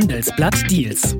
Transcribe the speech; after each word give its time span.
Handelsblatt 0.00 0.70
Deals. 0.70 1.16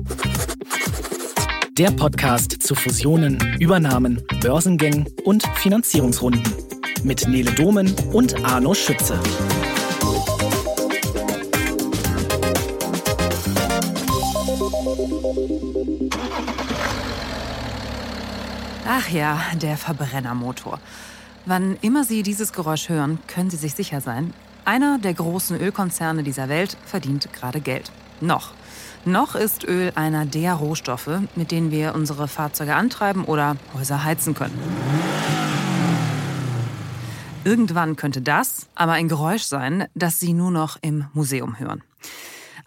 Der 1.73 1.91
Podcast 1.91 2.63
zu 2.63 2.75
Fusionen, 2.75 3.37
Übernahmen, 3.59 4.23
Börsengängen 4.39 5.05
und 5.25 5.45
Finanzierungsrunden 5.55 6.41
mit 7.03 7.27
Nele 7.27 7.51
Domen 7.51 7.93
und 8.13 8.41
Arno 8.45 8.73
Schütze. 8.73 9.19
Ach 18.87 19.09
ja, 19.09 19.41
der 19.61 19.75
Verbrennermotor. 19.75 20.79
Wann 21.45 21.77
immer 21.81 22.05
Sie 22.05 22.23
dieses 22.23 22.53
Geräusch 22.53 22.87
hören, 22.87 23.19
können 23.27 23.49
Sie 23.49 23.57
sich 23.57 23.73
sicher 23.73 23.99
sein, 23.99 24.33
einer 24.63 24.99
der 24.99 25.15
großen 25.15 25.59
Ölkonzerne 25.59 26.23
dieser 26.23 26.47
Welt 26.47 26.77
verdient 26.85 27.33
gerade 27.33 27.59
Geld. 27.59 27.91
Noch. 28.21 28.53
Noch 29.05 29.35
ist 29.35 29.63
Öl 29.63 29.91
einer 29.95 30.25
der 30.25 30.53
Rohstoffe, 30.53 31.21
mit 31.35 31.51
denen 31.51 31.71
wir 31.71 31.95
unsere 31.95 32.27
Fahrzeuge 32.27 32.75
antreiben 32.75 33.23
oder 33.23 33.55
Häuser 33.73 34.03
heizen 34.03 34.33
können. 34.33 34.59
Irgendwann 37.45 37.95
könnte 37.95 38.21
das 38.21 38.67
aber 38.75 38.91
ein 38.91 39.07
Geräusch 39.07 39.43
sein, 39.43 39.87
das 39.95 40.19
Sie 40.19 40.33
nur 40.33 40.51
noch 40.51 40.77
im 40.81 41.05
Museum 41.13 41.57
hören. 41.57 41.83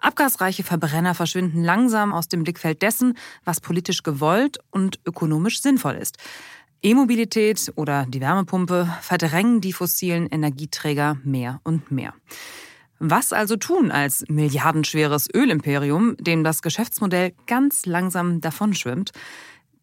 Abgasreiche 0.00 0.64
Verbrenner 0.64 1.14
verschwinden 1.14 1.62
langsam 1.62 2.12
aus 2.12 2.26
dem 2.26 2.42
Blickfeld 2.42 2.82
dessen, 2.82 3.16
was 3.44 3.60
politisch 3.60 4.02
gewollt 4.02 4.58
und 4.70 4.98
ökonomisch 5.04 5.60
sinnvoll 5.60 5.94
ist. 5.94 6.16
E-Mobilität 6.82 7.72
oder 7.76 8.06
die 8.08 8.20
Wärmepumpe 8.20 8.92
verdrängen 9.00 9.60
die 9.60 9.72
fossilen 9.72 10.26
Energieträger 10.26 11.18
mehr 11.22 11.60
und 11.62 11.92
mehr. 11.92 12.14
Was 13.04 13.32
also 13.32 13.56
tun 13.56 13.90
als 13.90 14.24
milliardenschweres 14.28 15.28
Ölimperium, 15.34 16.16
dem 16.20 16.44
das 16.44 16.62
Geschäftsmodell 16.62 17.32
ganz 17.48 17.84
langsam 17.84 18.40
davonschwimmt? 18.40 19.10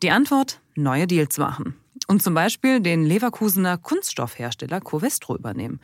Die 0.01 0.09
Antwort, 0.09 0.61
neue 0.75 1.05
Deals 1.05 1.37
machen. 1.37 1.75
Und 2.07 2.23
zum 2.23 2.33
Beispiel 2.33 2.79
den 2.79 3.03
Leverkusener 3.03 3.77
Kunststoffhersteller 3.77 4.79
Covestro 4.79 5.35
übernehmen. 5.35 5.81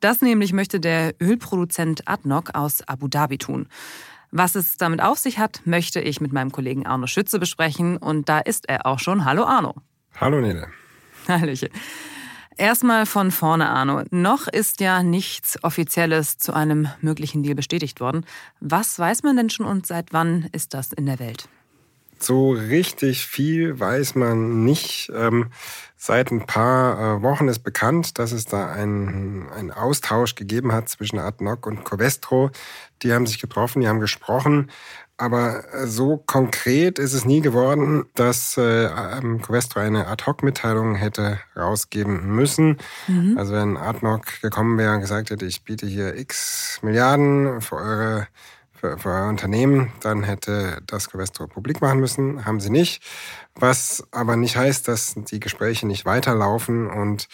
Das 0.00 0.22
nämlich 0.22 0.54
möchte 0.54 0.80
der 0.80 1.14
Ölproduzent 1.20 2.08
ADNOC 2.08 2.54
aus 2.54 2.80
Abu 2.88 3.06
Dhabi 3.06 3.36
tun. 3.36 3.68
Was 4.30 4.54
es 4.54 4.78
damit 4.78 5.02
auf 5.02 5.18
sich 5.18 5.38
hat, 5.38 5.60
möchte 5.66 6.00
ich 6.00 6.22
mit 6.22 6.32
meinem 6.32 6.52
Kollegen 6.52 6.86
Arno 6.86 7.06
Schütze 7.06 7.38
besprechen. 7.38 7.98
Und 7.98 8.30
da 8.30 8.38
ist 8.38 8.66
er 8.66 8.86
auch 8.86 8.98
schon. 8.98 9.26
Hallo 9.26 9.44
Arno. 9.44 9.74
Hallo 10.18 10.40
Nele. 10.40 10.68
Hallöchen. 11.28 11.68
Erstmal 12.56 13.06
von 13.06 13.30
vorne, 13.30 13.68
Arno. 13.68 14.02
Noch 14.10 14.46
ist 14.46 14.80
ja 14.80 15.02
nichts 15.02 15.62
Offizielles 15.62 16.38
zu 16.38 16.52
einem 16.52 16.88
möglichen 17.00 17.42
Deal 17.42 17.54
bestätigt 17.54 18.00
worden. 18.00 18.24
Was 18.60 18.98
weiß 18.98 19.22
man 19.22 19.36
denn 19.36 19.50
schon 19.50 19.66
und 19.66 19.86
seit 19.86 20.12
wann 20.12 20.48
ist 20.52 20.74
das 20.74 20.92
in 20.92 21.06
der 21.06 21.18
Welt? 21.18 21.48
So 22.22 22.52
richtig 22.52 23.26
viel 23.26 23.80
weiß 23.80 24.14
man 24.14 24.64
nicht. 24.64 25.10
Ähm, 25.14 25.50
seit 25.96 26.30
ein 26.30 26.46
paar 26.46 27.18
äh, 27.18 27.22
Wochen 27.22 27.48
ist 27.48 27.60
bekannt, 27.60 28.18
dass 28.18 28.30
es 28.30 28.44
da 28.44 28.70
einen, 28.70 29.48
einen 29.50 29.72
Austausch 29.72 30.36
gegeben 30.36 30.72
hat 30.72 30.88
zwischen 30.88 31.18
ADNOC 31.18 31.66
und 31.66 31.84
Covestro. 31.84 32.50
Die 33.02 33.12
haben 33.12 33.26
sich 33.26 33.40
getroffen, 33.40 33.80
die 33.80 33.88
haben 33.88 33.98
gesprochen. 33.98 34.70
Aber 35.16 35.64
äh, 35.74 35.86
so 35.88 36.16
konkret 36.16 37.00
ist 37.00 37.12
es 37.12 37.24
nie 37.24 37.40
geworden, 37.40 38.04
dass 38.14 38.56
äh, 38.56 38.86
ähm, 38.86 39.42
Covestro 39.42 39.80
eine 39.80 40.06
Ad-Hoc-Mitteilung 40.06 40.94
hätte 40.94 41.40
rausgeben 41.56 42.34
müssen. 42.34 42.78
Mhm. 43.08 43.36
Also 43.36 43.54
wenn 43.54 43.76
ADNOC 43.76 44.42
gekommen 44.42 44.78
wäre 44.78 44.94
und 44.94 45.00
gesagt 45.00 45.30
hätte, 45.30 45.46
ich 45.46 45.64
biete 45.64 45.86
hier 45.86 46.16
x 46.16 46.78
Milliarden 46.82 47.60
für 47.60 47.76
eure 47.76 48.28
für, 48.82 48.98
für 48.98 49.10
euer 49.10 49.28
Unternehmen, 49.28 49.92
dann 50.00 50.24
hätte 50.24 50.82
das 50.86 51.08
Covestro 51.08 51.46
publik 51.46 51.80
machen 51.80 52.00
müssen. 52.00 52.44
Haben 52.44 52.58
sie 52.58 52.70
nicht. 52.70 53.00
Was 53.54 54.02
aber 54.10 54.36
nicht 54.36 54.56
heißt, 54.56 54.88
dass 54.88 55.14
die 55.14 55.38
Gespräche 55.38 55.86
nicht 55.86 56.04
weiterlaufen. 56.04 56.90
Und 56.90 57.28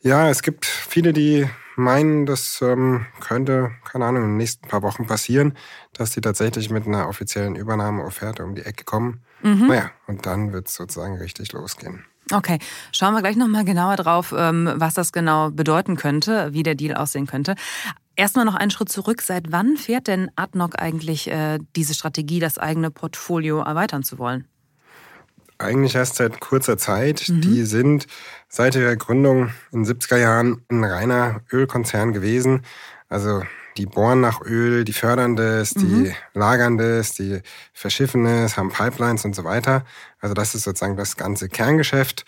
ja, 0.00 0.30
es 0.30 0.42
gibt 0.42 0.64
viele, 0.64 1.12
die 1.12 1.46
meinen, 1.76 2.24
das 2.24 2.60
ähm, 2.62 3.06
könnte, 3.20 3.70
keine 3.84 4.06
Ahnung, 4.06 4.22
in 4.22 4.28
den 4.30 4.36
nächsten 4.38 4.66
paar 4.66 4.82
Wochen 4.82 5.06
passieren, 5.06 5.58
dass 5.92 6.10
die 6.10 6.22
tatsächlich 6.22 6.70
mit 6.70 6.86
einer 6.86 7.06
offiziellen 7.06 7.54
Übernahmeofferte 7.54 8.42
um 8.42 8.54
die 8.54 8.62
Ecke 8.64 8.84
kommen. 8.84 9.22
Mhm. 9.42 9.66
Naja, 9.66 9.90
und 10.06 10.24
dann 10.24 10.52
wird 10.54 10.68
es 10.68 10.74
sozusagen 10.74 11.18
richtig 11.18 11.52
losgehen. 11.52 12.04
Okay, 12.32 12.58
schauen 12.92 13.14
wir 13.14 13.20
gleich 13.20 13.36
nochmal 13.36 13.64
genauer 13.64 13.96
drauf, 13.96 14.34
ähm, 14.36 14.70
was 14.74 14.94
das 14.94 15.12
genau 15.12 15.50
bedeuten 15.50 15.96
könnte, 15.96 16.52
wie 16.52 16.62
der 16.62 16.74
Deal 16.74 16.94
aussehen 16.94 17.26
könnte. 17.26 17.54
Erstmal 18.18 18.44
noch 18.44 18.56
einen 18.56 18.72
Schritt 18.72 18.88
zurück. 18.88 19.22
Seit 19.22 19.52
wann 19.52 19.76
fährt 19.76 20.08
denn 20.08 20.28
Adnoc 20.34 20.82
eigentlich 20.82 21.30
äh, 21.30 21.60
diese 21.76 21.94
Strategie, 21.94 22.40
das 22.40 22.58
eigene 22.58 22.90
Portfolio 22.90 23.60
erweitern 23.60 24.02
zu 24.02 24.18
wollen? 24.18 24.48
Eigentlich 25.58 25.94
erst 25.94 26.16
seit 26.16 26.40
kurzer 26.40 26.76
Zeit. 26.78 27.28
Mhm. 27.28 27.42
Die 27.42 27.62
sind 27.62 28.08
seit 28.48 28.74
ihrer 28.74 28.96
Gründung 28.96 29.52
in 29.70 29.84
den 29.84 29.94
70er 29.94 30.16
Jahren 30.16 30.64
ein 30.68 30.82
reiner 30.82 31.42
Ölkonzern 31.52 32.12
gewesen. 32.12 32.62
Also 33.08 33.44
die 33.76 33.86
bohren 33.86 34.20
nach 34.20 34.40
Öl, 34.40 34.82
die 34.82 34.92
fördern 34.92 35.36
das, 35.36 35.70
die 35.70 35.84
mhm. 35.84 36.12
lagern 36.34 36.76
das, 36.76 37.14
die 37.14 37.40
verschiffen 37.72 38.26
es, 38.26 38.56
haben 38.56 38.72
Pipelines 38.72 39.24
und 39.24 39.36
so 39.36 39.44
weiter. 39.44 39.84
Also 40.18 40.34
das 40.34 40.56
ist 40.56 40.64
sozusagen 40.64 40.96
das 40.96 41.16
ganze 41.16 41.48
Kerngeschäft. 41.48 42.24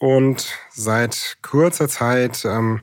Und 0.00 0.48
seit 0.70 1.36
kurzer 1.40 1.88
Zeit 1.88 2.44
ähm, 2.44 2.80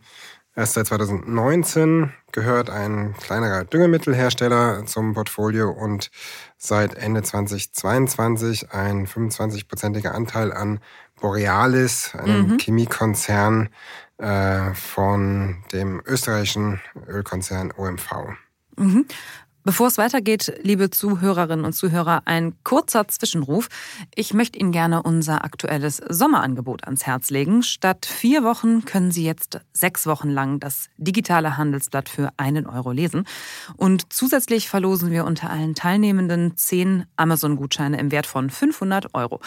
Erst 0.58 0.74
seit 0.74 0.88
2019 0.88 2.12
gehört 2.37 2.69
ein 2.69 3.15
kleinerer 3.19 3.63
Düngemittelhersteller 3.63 4.85
zum 4.85 5.15
Portfolio 5.15 5.71
und 5.71 6.11
seit 6.55 6.93
Ende 6.93 7.23
2022 7.23 8.71
ein 8.71 9.07
25-prozentiger 9.07 10.11
Anteil 10.11 10.53
an 10.53 10.79
Borealis, 11.19 12.13
einem 12.13 12.51
mhm. 12.51 12.57
Chemiekonzern 12.59 13.69
äh, 14.19 14.71
von 14.75 15.63
dem 15.71 15.99
österreichischen 16.05 16.79
Ölkonzern 17.07 17.73
OMV. 17.75 18.11
Mhm. 18.77 19.07
Bevor 19.67 19.88
es 19.88 19.97
weitergeht, 19.97 20.53
liebe 20.63 20.89
Zuhörerinnen 20.91 21.66
und 21.66 21.73
Zuhörer, 21.73 22.22
ein 22.23 22.53
kurzer 22.63 23.05
Zwischenruf. 23.09 23.67
Ich 24.16 24.33
möchte 24.33 24.57
Ihnen 24.57 24.72
gerne 24.72 25.03
unser 25.03 25.44
aktuelles 25.44 25.97
Sommerangebot 26.07 26.85
ans 26.85 27.05
Herz 27.05 27.31
legen. 27.31 27.63
Statt 27.63 28.05
vier 28.05 28.45
Wochen 28.45 28.85
können 28.85 29.11
Sie 29.11 29.25
jetzt 29.25 29.59
sechs 29.73 30.07
Wochen 30.07 30.29
lang 30.29 30.61
das 30.61 30.88
digitale 30.95 31.57
Handelsblatt 31.57 32.07
für 32.07 32.31
einen 32.38 32.66
Euro 32.66 32.94
lesen. 32.94 33.25
Und 33.75 34.13
zusätzlich 34.13 34.69
verlosen 34.69 35.11
wir 35.11 35.25
unter 35.25 35.50
allen 35.50 35.75
Teilnehmenden 35.75 36.55
zehn 36.55 37.03
Amazon-Gutscheine 37.17 37.99
im 37.99 38.09
Wert 38.09 38.25
von 38.25 38.49
500 38.49 39.13
Euro. 39.16 39.41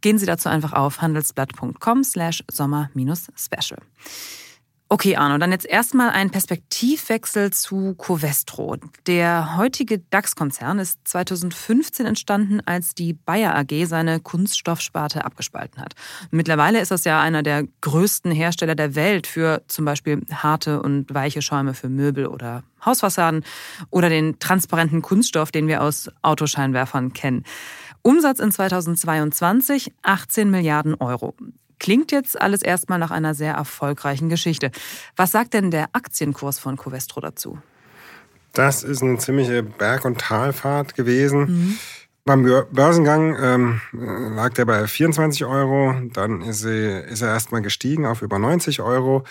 Gehen 0.00 0.16
Sie 0.16 0.24
dazu 0.24 0.48
einfach 0.48 0.72
auf 0.72 1.02
handelsblatt.com 1.02 2.02
slash 2.02 2.42
sommer-special. 2.50 3.82
Okay, 4.92 5.14
Arno, 5.14 5.38
dann 5.38 5.52
jetzt 5.52 5.66
erstmal 5.66 6.10
ein 6.10 6.30
Perspektivwechsel 6.30 7.52
zu 7.52 7.94
Covestro. 7.94 8.76
Der 9.06 9.56
heutige 9.56 10.00
DAX-Konzern 10.00 10.80
ist 10.80 10.98
2015 11.04 12.06
entstanden, 12.06 12.60
als 12.66 12.96
die 12.96 13.12
Bayer 13.12 13.54
AG 13.54 13.86
seine 13.86 14.18
Kunststoffsparte 14.18 15.24
abgespalten 15.24 15.80
hat. 15.80 15.94
Mittlerweile 16.32 16.80
ist 16.80 16.90
das 16.90 17.04
ja 17.04 17.20
einer 17.20 17.44
der 17.44 17.68
größten 17.82 18.32
Hersteller 18.32 18.74
der 18.74 18.96
Welt 18.96 19.28
für 19.28 19.62
zum 19.68 19.84
Beispiel 19.84 20.22
harte 20.32 20.82
und 20.82 21.14
weiche 21.14 21.40
Schäume 21.40 21.74
für 21.74 21.88
Möbel 21.88 22.26
oder 22.26 22.64
Hausfassaden 22.84 23.44
oder 23.90 24.08
den 24.08 24.40
transparenten 24.40 25.02
Kunststoff, 25.02 25.52
den 25.52 25.68
wir 25.68 25.84
aus 25.84 26.10
Autoscheinwerfern 26.22 27.12
kennen. 27.12 27.44
Umsatz 28.02 28.40
in 28.40 28.50
2022 28.50 29.92
18 30.02 30.50
Milliarden 30.50 30.94
Euro. 30.94 31.36
Klingt 31.80 32.12
jetzt 32.12 32.40
alles 32.40 32.62
erstmal 32.62 33.00
nach 33.00 33.10
einer 33.10 33.34
sehr 33.34 33.54
erfolgreichen 33.54 34.28
Geschichte. 34.28 34.70
Was 35.16 35.32
sagt 35.32 35.54
denn 35.54 35.72
der 35.72 35.88
Aktienkurs 35.92 36.60
von 36.60 36.76
Covestro 36.76 37.20
dazu? 37.20 37.58
Das 38.52 38.84
ist 38.84 39.02
eine 39.02 39.18
ziemliche 39.18 39.62
Berg- 39.62 40.04
und 40.04 40.20
Talfahrt 40.20 40.94
gewesen. 40.94 41.40
Mhm. 41.40 41.78
Beim 42.26 42.44
Börsengang 42.70 43.36
ähm, 43.40 43.80
lag 44.36 44.52
der 44.52 44.66
bei 44.66 44.86
24 44.86 45.46
Euro, 45.46 45.94
dann 46.12 46.42
ist, 46.42 46.60
sie, 46.60 47.00
ist 47.08 47.22
er 47.22 47.28
erstmal 47.28 47.62
gestiegen 47.62 48.06
auf 48.06 48.20
über 48.20 48.38
90 48.38 48.82
Euro. 48.82 49.24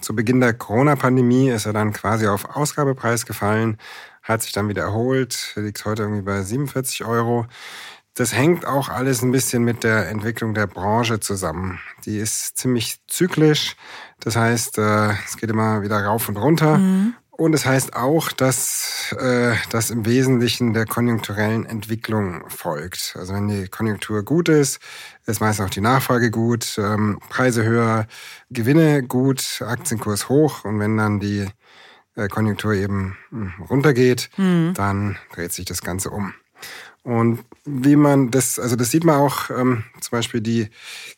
Zu 0.00 0.14
Beginn 0.14 0.40
der 0.40 0.52
Corona-Pandemie 0.52 1.48
ist 1.48 1.64
er 1.64 1.72
dann 1.72 1.92
quasi 1.92 2.26
auf 2.26 2.54
Ausgabepreis 2.54 3.24
gefallen, 3.24 3.78
hat 4.22 4.42
sich 4.42 4.52
dann 4.52 4.68
wieder 4.68 4.82
erholt, 4.82 5.54
liegt 5.56 5.84
heute 5.86 6.02
irgendwie 6.02 6.22
bei 6.22 6.42
47 6.42 7.04
Euro. 7.06 7.46
Das 8.14 8.32
hängt 8.32 8.64
auch 8.64 8.88
alles 8.88 9.22
ein 9.22 9.32
bisschen 9.32 9.64
mit 9.64 9.82
der 9.82 10.08
Entwicklung 10.08 10.54
der 10.54 10.68
Branche 10.68 11.18
zusammen. 11.18 11.80
Die 12.04 12.18
ist 12.18 12.56
ziemlich 12.56 12.98
zyklisch. 13.08 13.76
Das 14.20 14.36
heißt, 14.36 14.78
äh, 14.78 15.10
es 15.26 15.36
geht 15.36 15.50
immer 15.50 15.82
wieder 15.82 16.04
rauf 16.04 16.28
und 16.28 16.36
runter. 16.36 16.78
Mhm. 16.78 17.14
Und 17.36 17.52
es 17.52 17.66
heißt 17.66 17.96
auch, 17.96 18.30
dass 18.30 19.12
äh, 19.18 19.56
das 19.70 19.90
im 19.90 20.06
Wesentlichen 20.06 20.72
der 20.72 20.86
konjunkturellen 20.86 21.66
Entwicklung 21.66 22.48
folgt. 22.48 23.16
Also 23.18 23.34
wenn 23.34 23.48
die 23.48 23.66
Konjunktur 23.66 24.22
gut 24.22 24.48
ist, 24.48 24.78
ist 25.26 25.40
meist 25.40 25.60
auch 25.60 25.70
die 25.70 25.80
Nachfrage 25.80 26.30
gut, 26.30 26.78
ähm, 26.78 27.18
Preise 27.28 27.64
höher, 27.64 28.06
Gewinne 28.50 29.02
gut, 29.02 29.60
Aktienkurs 29.66 30.28
hoch. 30.28 30.64
Und 30.64 30.78
wenn 30.78 30.96
dann 30.96 31.18
die 31.18 31.48
äh, 32.14 32.28
Konjunktur 32.28 32.74
eben 32.74 33.16
hm, 33.30 33.54
runtergeht, 33.68 34.30
mhm. 34.36 34.72
dann 34.74 35.18
dreht 35.34 35.52
sich 35.52 35.64
das 35.64 35.82
Ganze 35.82 36.10
um. 36.10 36.34
Und 37.04 37.44
wie 37.66 37.96
man 37.96 38.30
das, 38.30 38.58
also 38.58 38.76
das 38.76 38.90
sieht 38.90 39.04
man 39.04 39.16
auch, 39.16 39.50
ähm, 39.50 39.84
zum 40.00 40.10
Beispiel 40.10 40.40
die 40.40 40.70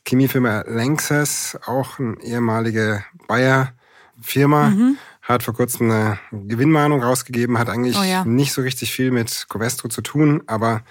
Chemiefirma 0.06 0.64
Lanxess, 0.66 1.56
auch 1.64 2.00
eine 2.00 2.20
ehemalige 2.22 3.04
Bayer-Firma, 3.28 4.70
mhm. 4.70 4.96
hat 5.22 5.44
vor 5.44 5.54
kurzem 5.54 5.90
eine 5.90 6.18
Gewinnmahnung 6.32 7.04
rausgegeben, 7.04 7.58
hat 7.58 7.68
eigentlich 7.68 7.96
oh 7.96 8.02
ja. 8.02 8.24
nicht 8.24 8.52
so 8.52 8.62
richtig 8.62 8.92
viel 8.92 9.12
mit 9.12 9.46
Covestro 9.48 9.88
zu 9.88 10.02
tun, 10.02 10.42
aber 10.48 10.82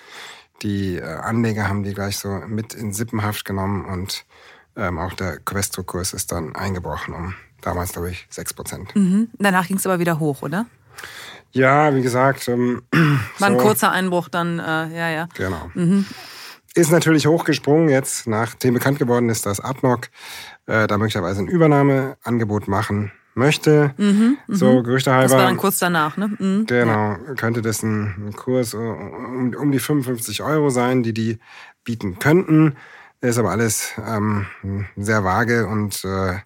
die 0.61 0.95
äh, 0.95 1.03
Anleger 1.03 1.67
haben 1.67 1.83
die 1.83 1.93
gleich 1.93 2.17
so 2.17 2.29
mit 2.47 2.73
in 2.73 2.93
Sippenhaft 2.93 3.43
genommen 3.43 3.83
und 3.83 4.25
ähm, 4.77 4.97
auch 4.97 5.13
der 5.13 5.39
Covestro-Kurs 5.39 6.13
ist 6.13 6.31
dann 6.31 6.55
eingebrochen 6.55 7.13
um 7.13 7.33
damals, 7.61 7.93
glaube 7.93 8.11
ich, 8.11 8.27
6 8.29 8.53
Prozent. 8.53 8.95
Mhm. 8.95 9.29
Danach 9.39 9.67
ging 9.67 9.77
es 9.77 9.85
aber 9.85 9.99
wieder 9.99 10.19
hoch, 10.19 10.41
oder? 10.41 10.67
Ja, 11.51 11.95
wie 11.95 12.01
gesagt. 12.01 12.47
Ähm, 12.47 12.83
War 13.39 13.49
ein 13.49 13.57
kurzer 13.57 13.91
Einbruch 13.91 14.29
dann, 14.29 14.59
äh, 14.59 14.97
ja, 14.97 15.09
ja. 15.09 15.27
Genau. 15.35 15.71
Mhm. 15.73 16.05
Ist 16.73 16.91
natürlich 16.91 17.25
hochgesprungen 17.25 17.87
jetzt, 17.87 18.27
nachdem 18.27 18.73
bekannt 18.73 18.99
geworden 18.99 19.29
ist, 19.29 19.45
dass 19.45 19.61
Adnoc 19.61 20.09
äh, 20.65 20.87
da 20.87 20.97
möglicherweise 20.97 21.39
ein 21.39 21.47
Übernahmeangebot 21.47 22.67
machen 22.67 23.13
möchte. 23.35 23.93
Mhm, 23.97 24.37
so 24.47 24.79
mhm. 24.79 24.83
Gerüchte 24.83 25.11
halber. 25.11 25.23
Das 25.23 25.31
war 25.33 25.43
dann 25.43 25.57
kurz 25.57 25.79
danach, 25.79 26.17
ne? 26.17 26.31
Mhm. 26.37 26.65
Genau. 26.65 27.15
Könnte 27.37 27.61
das 27.61 27.83
ein, 27.83 28.33
Kurs 28.35 28.73
um, 28.73 29.53
um 29.55 29.71
die 29.71 29.79
55 29.79 30.41
Euro 30.43 30.69
sein, 30.69 31.03
die 31.03 31.13
die 31.13 31.39
bieten 31.85 32.19
könnten. 32.19 32.75
Ist 33.21 33.37
aber 33.37 33.51
alles 33.51 33.93
ähm, 34.05 34.45
sehr 34.97 35.23
vage 35.23 35.67
und 35.67 36.03
äh, 36.03 36.39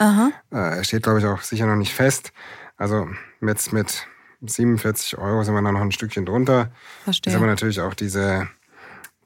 äh, 0.52 0.84
steht, 0.84 1.04
glaube 1.04 1.20
ich, 1.20 1.26
auch 1.26 1.42
sicher 1.42 1.66
noch 1.66 1.76
nicht 1.76 1.94
fest. 1.94 2.32
Also 2.78 3.08
jetzt 3.42 3.74
mit 3.74 4.08
47 4.42 5.18
Euro 5.18 5.44
sind 5.44 5.54
wir 5.54 5.62
dann 5.62 5.74
noch 5.74 5.82
ein 5.82 5.92
Stückchen 5.92 6.26
drunter. 6.26 6.72
Verstehe. 7.04 7.32
Ist 7.32 7.38
aber 7.38 7.48
natürlich 7.48 7.82
auch 7.82 7.94
diese, 7.94 8.48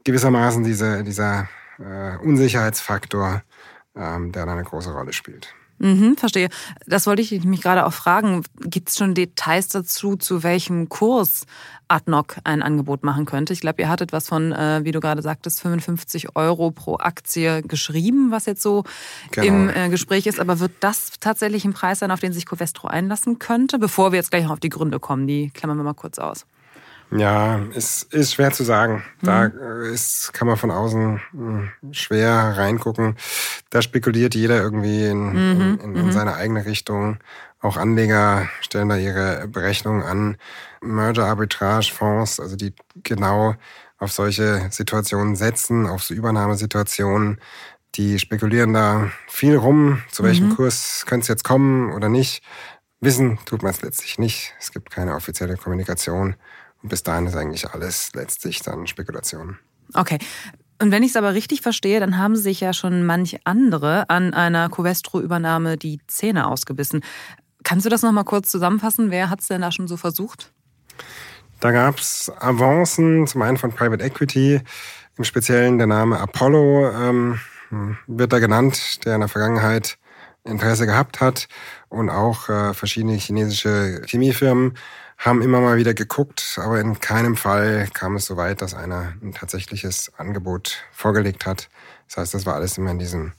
gewissermaßen 0.04 0.64
diese, 0.64 1.04
dieser 1.04 1.48
äh, 1.80 2.18
Unsicherheitsfaktor, 2.18 3.44
ähm, 3.96 4.32
der 4.32 4.46
da 4.46 4.54
eine 4.54 4.64
große 4.64 4.92
Rolle 4.92 5.14
spielt. 5.14 5.54
Mhm, 5.84 6.16
verstehe. 6.16 6.48
Das 6.88 7.08
wollte 7.08 7.22
ich 7.22 7.44
mich 7.44 7.62
gerade 7.62 7.86
auch 7.86 7.92
fragen. 7.92 8.44
Gibt 8.62 8.88
es 8.88 8.98
schon 8.98 9.14
Details 9.14 9.68
dazu, 9.68 10.16
zu 10.16 10.42
welchem 10.42 10.88
Kurs 10.88 11.46
Adnoc 11.90 12.38
ein 12.46 12.62
Angebot 12.62 13.04
machen 13.04 13.26
könnte? 13.26 13.52
Ich 13.52 13.60
glaube, 13.60 13.82
ihr 13.82 13.90
hattet 13.90 14.14
was 14.14 14.30
von, 14.30 14.54
äh, 14.54 14.80
wie 14.86 14.94
du 14.94 15.02
gerade 15.02 15.22
sagtest, 15.22 15.60
55 15.60 16.38
Euro 16.38 16.72
pro 16.72 16.96
Aktie 17.00 17.64
geschrieben, 17.64 18.32
was 18.32 18.46
jetzt 18.46 18.62
so 18.62 18.86
genau. 19.32 19.48
im 19.48 19.70
äh, 19.70 19.90
Gespräch 19.90 20.26
ist. 20.26 20.40
Aber 20.40 20.62
wird 20.62 20.72
das 20.80 21.12
tatsächlich 21.20 21.66
ein 21.66 21.74
Preis 21.74 22.00
sein, 22.00 22.12
auf 22.12 22.22
den 22.22 22.32
sich 22.32 22.46
Covestro 22.46 22.88
einlassen 22.88 23.38
könnte? 23.38 23.78
Bevor 23.78 24.14
wir 24.14 24.20
jetzt 24.20 24.32
gleich 24.32 24.46
noch 24.46 24.52
auf 24.52 24.62
die 24.62 24.70
Gründe 24.70 25.02
kommen, 25.02 25.28
die 25.28 25.50
klammern 25.50 25.76
wir 25.76 25.84
mal 25.84 25.94
kurz 25.94 26.18
aus. 26.18 26.46
Ja, 27.18 27.60
ist, 27.74 28.14
ist 28.14 28.34
schwer 28.34 28.52
zu 28.52 28.64
sagen. 28.64 29.04
Da 29.22 29.50
mhm. 29.50 29.94
ist, 29.94 30.32
kann 30.34 30.48
man 30.48 30.58
von 30.58 30.72
außen 30.72 31.22
hm, 31.32 31.72
schwer 31.92 32.54
reingucken. 32.58 33.16
Da 33.70 33.82
spekuliert 33.82 34.36
jeder 34.36 34.62
irgendwie 34.62 35.06
in, 35.06 35.30
mhm. 35.30 35.80
in, 35.84 35.96
in, 35.96 36.06
mhm. 36.06 36.12
seine 36.12 36.36
eigene 36.36 36.66
Richtung. 36.66 37.18
Auch 37.60 37.78
Anleger 37.78 38.50
stellen 38.62 38.90
da 38.90 38.98
ihre 38.98 39.48
Berechnungen 39.48 40.04
an. 40.04 40.38
Merger-Arbitrage-Fonds, 40.82 42.40
also 42.40 42.56
die 42.56 42.74
genau 43.04 43.56
auf 44.00 44.12
solche 44.12 44.68
Situationen 44.70 45.36
setzen, 45.36 45.88
auf 45.88 46.04
so 46.04 46.14
Übernahmesituationen. 46.14 47.40
Die 47.96 48.20
spekulieren 48.20 48.74
da 48.74 49.12
viel 49.28 49.56
rum, 49.56 50.02
zu 50.12 50.24
welchem 50.24 50.50
mhm. 50.50 50.56
Kurs 50.56 51.06
könnte 51.06 51.24
es 51.24 51.28
jetzt 51.28 51.44
kommen 51.44 51.94
oder 51.94 52.10
nicht. 52.10 52.44
Wissen 53.00 53.38
tut 53.46 53.64
man 53.64 53.72
es 53.72 53.82
letztlich 53.82 54.18
nicht. 54.18 54.54
Es 54.60 54.72
gibt 54.72 54.90
keine 54.90 55.16
offizielle 55.16 55.58
Kommunikation. 55.58 56.36
Bis 56.84 57.02
dahin 57.04 57.26
ist 57.26 57.36
eigentlich 57.36 57.70
alles 57.70 58.12
letztlich 58.14 58.62
dann 58.62 58.88
Spekulation. 58.88 59.58
Okay. 59.94 60.20
Und 60.82 60.92
wenn 60.92 61.04
ich 61.04 61.12
es 61.12 61.16
aber 61.16 61.34
richtig 61.34 61.62
verstehe, 61.62 62.00
dann 62.00 62.18
haben 62.18 62.36
sich 62.36 62.60
ja 62.60 62.74
schon 62.74 63.06
manch 63.06 63.40
andere 63.46 64.10
an 64.10 64.34
einer 64.34 64.70
Covestro-Übernahme 64.70 65.78
die 65.78 66.02
Zähne 66.08 66.48
ausgebissen. 66.48 67.02
Kannst 67.64 67.86
du 67.86 67.90
das 67.90 68.02
nochmal 68.02 68.26
kurz 68.26 68.50
zusammenfassen? 68.52 69.10
Wer 69.10 69.30
hat 69.30 69.40
es 69.40 69.48
denn 69.48 69.62
da 69.62 69.72
schon 69.72 69.88
so 69.88 69.96
versucht? 69.96 70.52
Da 71.62 71.72
gab 71.72 72.00
es 72.00 72.30
Avancen, 72.40 73.26
zum 73.28 73.42
einen 73.42 73.58
von 73.58 73.72
Private 73.72 74.04
Equity, 74.04 74.62
im 75.18 75.24
Speziellen 75.24 75.78
der 75.78 75.88
Name 75.88 76.20
Apollo 76.20 76.92
ähm, 76.92 77.40
wird 78.08 78.34
da 78.34 78.40
genannt, 78.40 79.06
der 79.06 79.16
in 79.16 79.22
der 79.22 79.30
Vergangenheit 79.30 79.98
Interesse 80.44 80.86
gehabt 80.86 81.22
hat 81.22 81.48
und 81.88 82.10
auch 82.10 82.50
äh, 82.50 82.74
verschiedene 82.74 83.14
chinesische 83.14 84.02
Chemiefirmen 84.06 84.74
haben 85.18 85.42
immer 85.42 85.62
mal 85.62 85.78
wieder 85.78 85.94
geguckt, 85.94 86.60
aber 86.62 86.80
in 86.80 87.00
keinem 87.00 87.36
Fall 87.36 87.88
kam 87.94 88.16
es 88.16 88.26
so 88.26 88.38
weit, 88.38 88.62
dass 88.62 88.74
einer 88.74 89.14
ein 89.22 89.34
tatsächliches 89.34 90.12
Angebot 90.18 90.84
vorgelegt 90.92 91.46
hat. 91.46 91.70
Das 92.08 92.18
heißt, 92.18 92.34
das 92.34 92.46
war 92.46 92.56
alles 92.56 92.78
immer 92.78 92.92
in 92.92 93.00
diesem 93.00 93.34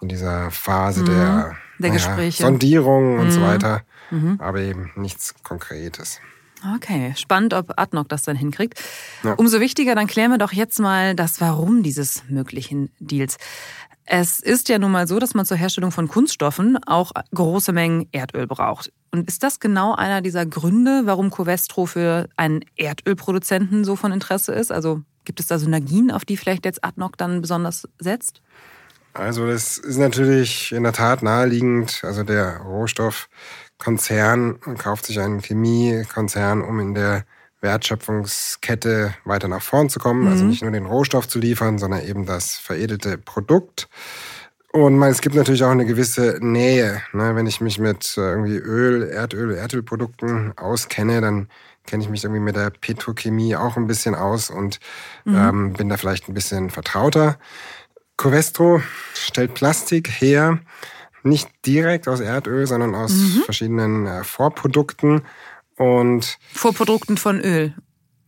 in 0.00 0.08
dieser 0.08 0.50
Phase 0.50 1.02
mhm. 1.02 1.06
der, 1.06 1.56
der 1.78 1.92
naja, 1.92 2.30
Sondierung 2.30 3.18
und 3.18 3.26
mhm. 3.26 3.30
so 3.30 3.42
weiter, 3.42 3.82
mhm. 4.10 4.38
aber 4.40 4.60
eben 4.60 4.90
nichts 4.96 5.34
Konkretes. 5.42 6.20
Okay, 6.76 7.14
spannend, 7.16 7.54
ob 7.54 7.72
Adnoc 7.78 8.08
das 8.08 8.24
dann 8.24 8.36
hinkriegt. 8.36 8.82
Ja. 9.22 9.32
Umso 9.34 9.60
wichtiger, 9.60 9.94
dann 9.94 10.06
klären 10.06 10.30
wir 10.30 10.38
doch 10.38 10.52
jetzt 10.52 10.78
mal 10.78 11.14
das 11.14 11.40
Warum 11.40 11.82
dieses 11.82 12.22
möglichen 12.28 12.90
Deals. 12.98 13.38
Es 14.12 14.40
ist 14.40 14.68
ja 14.68 14.80
nun 14.80 14.90
mal 14.90 15.06
so, 15.06 15.20
dass 15.20 15.34
man 15.34 15.46
zur 15.46 15.56
Herstellung 15.56 15.92
von 15.92 16.08
Kunststoffen 16.08 16.82
auch 16.84 17.12
große 17.32 17.70
Mengen 17.72 18.08
Erdöl 18.10 18.48
braucht. 18.48 18.92
Und 19.12 19.28
ist 19.28 19.44
das 19.44 19.60
genau 19.60 19.94
einer 19.94 20.20
dieser 20.20 20.46
Gründe, 20.46 21.02
warum 21.04 21.30
Covestro 21.30 21.86
für 21.86 22.28
einen 22.36 22.64
Erdölproduzenten 22.74 23.84
so 23.84 23.94
von 23.94 24.10
Interesse 24.10 24.52
ist? 24.52 24.72
Also 24.72 25.02
gibt 25.24 25.38
es 25.38 25.46
da 25.46 25.60
Synergien, 25.60 26.10
auf 26.10 26.24
die 26.24 26.36
vielleicht 26.36 26.64
jetzt 26.64 26.84
Adnoc 26.84 27.18
dann 27.18 27.40
besonders 27.40 27.88
setzt? 28.00 28.42
Also 29.14 29.46
das 29.46 29.78
ist 29.78 29.98
natürlich 29.98 30.72
in 30.72 30.82
der 30.82 30.92
Tat 30.92 31.22
naheliegend. 31.22 32.00
Also 32.02 32.24
der 32.24 32.56
Rohstoffkonzern 32.62 34.58
kauft 34.76 35.06
sich 35.06 35.20
einen 35.20 35.38
Chemiekonzern, 35.38 36.62
um 36.62 36.80
in 36.80 36.94
der 36.94 37.24
Wertschöpfungskette 37.60 39.14
weiter 39.24 39.48
nach 39.48 39.62
vorn 39.62 39.88
zu 39.90 39.98
kommen. 39.98 40.26
Also 40.26 40.28
mhm. 40.28 40.32
Also 40.32 40.44
nicht 40.44 40.62
nur 40.62 40.72
den 40.72 40.86
Rohstoff 40.86 41.28
zu 41.28 41.38
liefern, 41.38 41.78
sondern 41.78 42.04
eben 42.06 42.26
das 42.26 42.56
veredelte 42.56 43.18
Produkt. 43.18 43.88
Und 44.72 45.02
es 45.02 45.20
gibt 45.20 45.34
natürlich 45.34 45.64
auch 45.64 45.70
eine 45.70 45.84
gewisse 45.84 46.38
Nähe. 46.40 47.02
Ne? 47.12 47.34
Wenn 47.34 47.46
ich 47.46 47.60
mich 47.60 47.78
mit 47.78 48.16
äh, 48.16 48.20
irgendwie 48.20 48.56
Öl, 48.56 49.02
Erdöl, 49.08 49.52
Erdölprodukten 49.54 50.56
auskenne, 50.56 51.20
dann 51.20 51.48
kenne 51.86 52.04
ich 52.04 52.08
mich 52.08 52.22
irgendwie 52.22 52.40
mit 52.40 52.54
der 52.54 52.70
Petrochemie 52.70 53.56
auch 53.56 53.76
ein 53.76 53.88
bisschen 53.88 54.14
aus 54.14 54.48
und 54.48 54.78
mhm. 55.24 55.36
ähm, 55.36 55.72
bin 55.72 55.88
da 55.88 55.96
vielleicht 55.96 56.28
ein 56.28 56.34
bisschen 56.34 56.70
vertrauter. 56.70 57.36
Covestro 58.16 58.80
stellt 59.14 59.54
Plastik 59.54 60.08
her, 60.08 60.60
nicht 61.22 61.48
direkt 61.66 62.06
aus 62.06 62.20
Erdöl, 62.20 62.66
sondern 62.66 62.94
aus 62.94 63.12
mhm. 63.12 63.42
verschiedenen 63.44 64.06
äh, 64.06 64.22
Vorprodukten 64.22 65.22
und 65.80 66.36
Vorprodukten 66.52 67.16
von 67.16 67.40
Öl. 67.40 67.72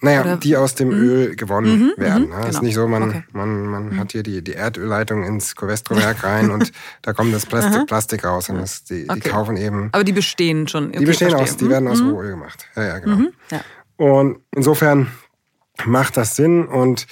Naja, 0.00 0.22
Oder? 0.22 0.36
die 0.38 0.56
aus 0.56 0.74
dem 0.74 0.88
mhm. 0.88 0.94
Öl 0.94 1.36
gewonnen 1.36 1.92
mhm, 1.96 2.02
werden. 2.02 2.28
Ne? 2.30 2.36
genau. 2.36 2.48
ist 2.48 2.62
nicht 2.62 2.74
so, 2.74 2.88
man, 2.88 3.02
okay. 3.10 3.24
man, 3.32 3.66
man 3.66 3.86
mhm. 3.90 3.98
hat 3.98 4.12
hier 4.12 4.22
die, 4.22 4.42
die 4.42 4.54
Erdölleitung 4.54 5.22
ins 5.22 5.54
Covestro-Werk 5.54 6.24
rein 6.24 6.50
und 6.50 6.72
da 7.02 7.12
kommt 7.12 7.32
das 7.34 7.44
Plastik, 7.44 7.86
Plastik 7.86 8.24
raus. 8.24 8.48
Und 8.48 8.56
das, 8.56 8.84
die, 8.84 9.04
okay. 9.06 9.20
die 9.22 9.28
kaufen 9.28 9.58
eben. 9.58 9.90
Aber 9.92 10.02
die 10.02 10.12
bestehen 10.12 10.66
schon. 10.66 10.88
Okay, 10.88 10.98
die 10.98 11.04
bestehen 11.04 11.28
verstehe. 11.28 11.52
aus, 11.52 11.56
die 11.58 11.68
werden 11.68 11.88
aus 11.88 12.00
mhm. 12.00 12.10
Rohöl 12.10 12.30
gemacht. 12.30 12.66
Ja, 12.74 12.84
ja, 12.84 12.98
genau. 12.98 13.16
Mhm. 13.16 13.32
Ja. 13.50 13.60
Und 13.96 14.38
insofern 14.56 15.08
macht 15.84 16.16
das 16.16 16.34
Sinn 16.34 16.66
und 16.66 17.06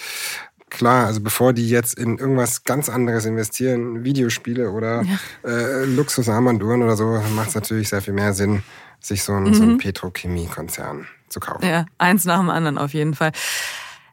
klar, 0.71 1.07
also 1.07 1.21
bevor 1.21 1.53
die 1.53 1.69
jetzt 1.69 1.99
in 1.99 2.17
irgendwas 2.17 2.65
ganz 2.65 2.89
anderes 2.89 3.27
investieren, 3.27 4.05
Videospiele 4.05 4.71
oder 4.71 5.03
ja. 5.03 5.49
äh, 5.49 5.85
Luxusarmbanduren 5.85 6.83
oder 6.83 6.97
so, 6.97 7.23
macht 7.37 7.51
es 7.51 7.55
natürlich 7.55 7.91
sehr 7.91 8.01
viel 8.01 8.15
mehr 8.15 8.33
Sinn, 8.33 8.63
sich 9.01 9.23
so 9.23 9.33
einen, 9.33 9.49
mhm. 9.49 9.55
so 9.55 9.63
einen 9.63 9.79
Petrochemiekonzern 9.79 11.07
zu 11.29 11.41
kaufen. 11.41 11.67
Ja, 11.67 11.87
eins 11.99 12.25
nach 12.25 12.39
dem 12.39 12.51
anderen 12.51 12.79
auf 12.79 12.93
jeden 12.93 13.15
Fall. 13.15 13.33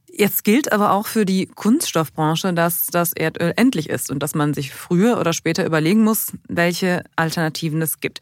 Jetzt 0.09 0.43
gilt 0.43 0.71
aber 0.71 0.93
auch 0.93 1.05
für 1.05 1.25
die 1.25 1.45
Kunststoffbranche, 1.45 2.53
dass 2.53 2.87
das 2.87 3.13
Erdöl 3.13 3.53
endlich 3.55 3.89
ist 3.89 4.09
und 4.09 4.19
dass 4.23 4.33
man 4.33 4.53
sich 4.53 4.73
früher 4.73 5.19
oder 5.19 5.31
später 5.31 5.65
überlegen 5.65 6.03
muss, 6.03 6.33
welche 6.47 7.03
Alternativen 7.15 7.81
es 7.81 7.99
gibt. 7.99 8.21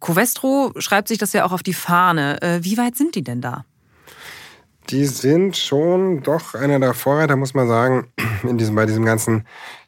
Covestro 0.00 0.72
schreibt 0.78 1.08
sich 1.08 1.18
das 1.18 1.32
ja 1.32 1.44
auch 1.44 1.52
auf 1.52 1.62
die 1.62 1.74
Fahne. 1.74 2.40
Äh, 2.40 2.64
wie 2.64 2.78
weit 2.78 2.96
sind 2.96 3.14
die 3.14 3.24
denn 3.24 3.40
da? 3.40 3.64
Die 4.90 5.04
sind 5.04 5.56
schon 5.56 6.22
doch 6.22 6.54
einer 6.54 6.80
der 6.80 6.94
Vorreiter, 6.94 7.36
muss 7.36 7.52
man 7.52 7.68
sagen, 7.68 8.10
in 8.42 8.56
diesem, 8.56 8.74
bei 8.74 8.86
diesem 8.86 9.04
ganzen 9.04 9.46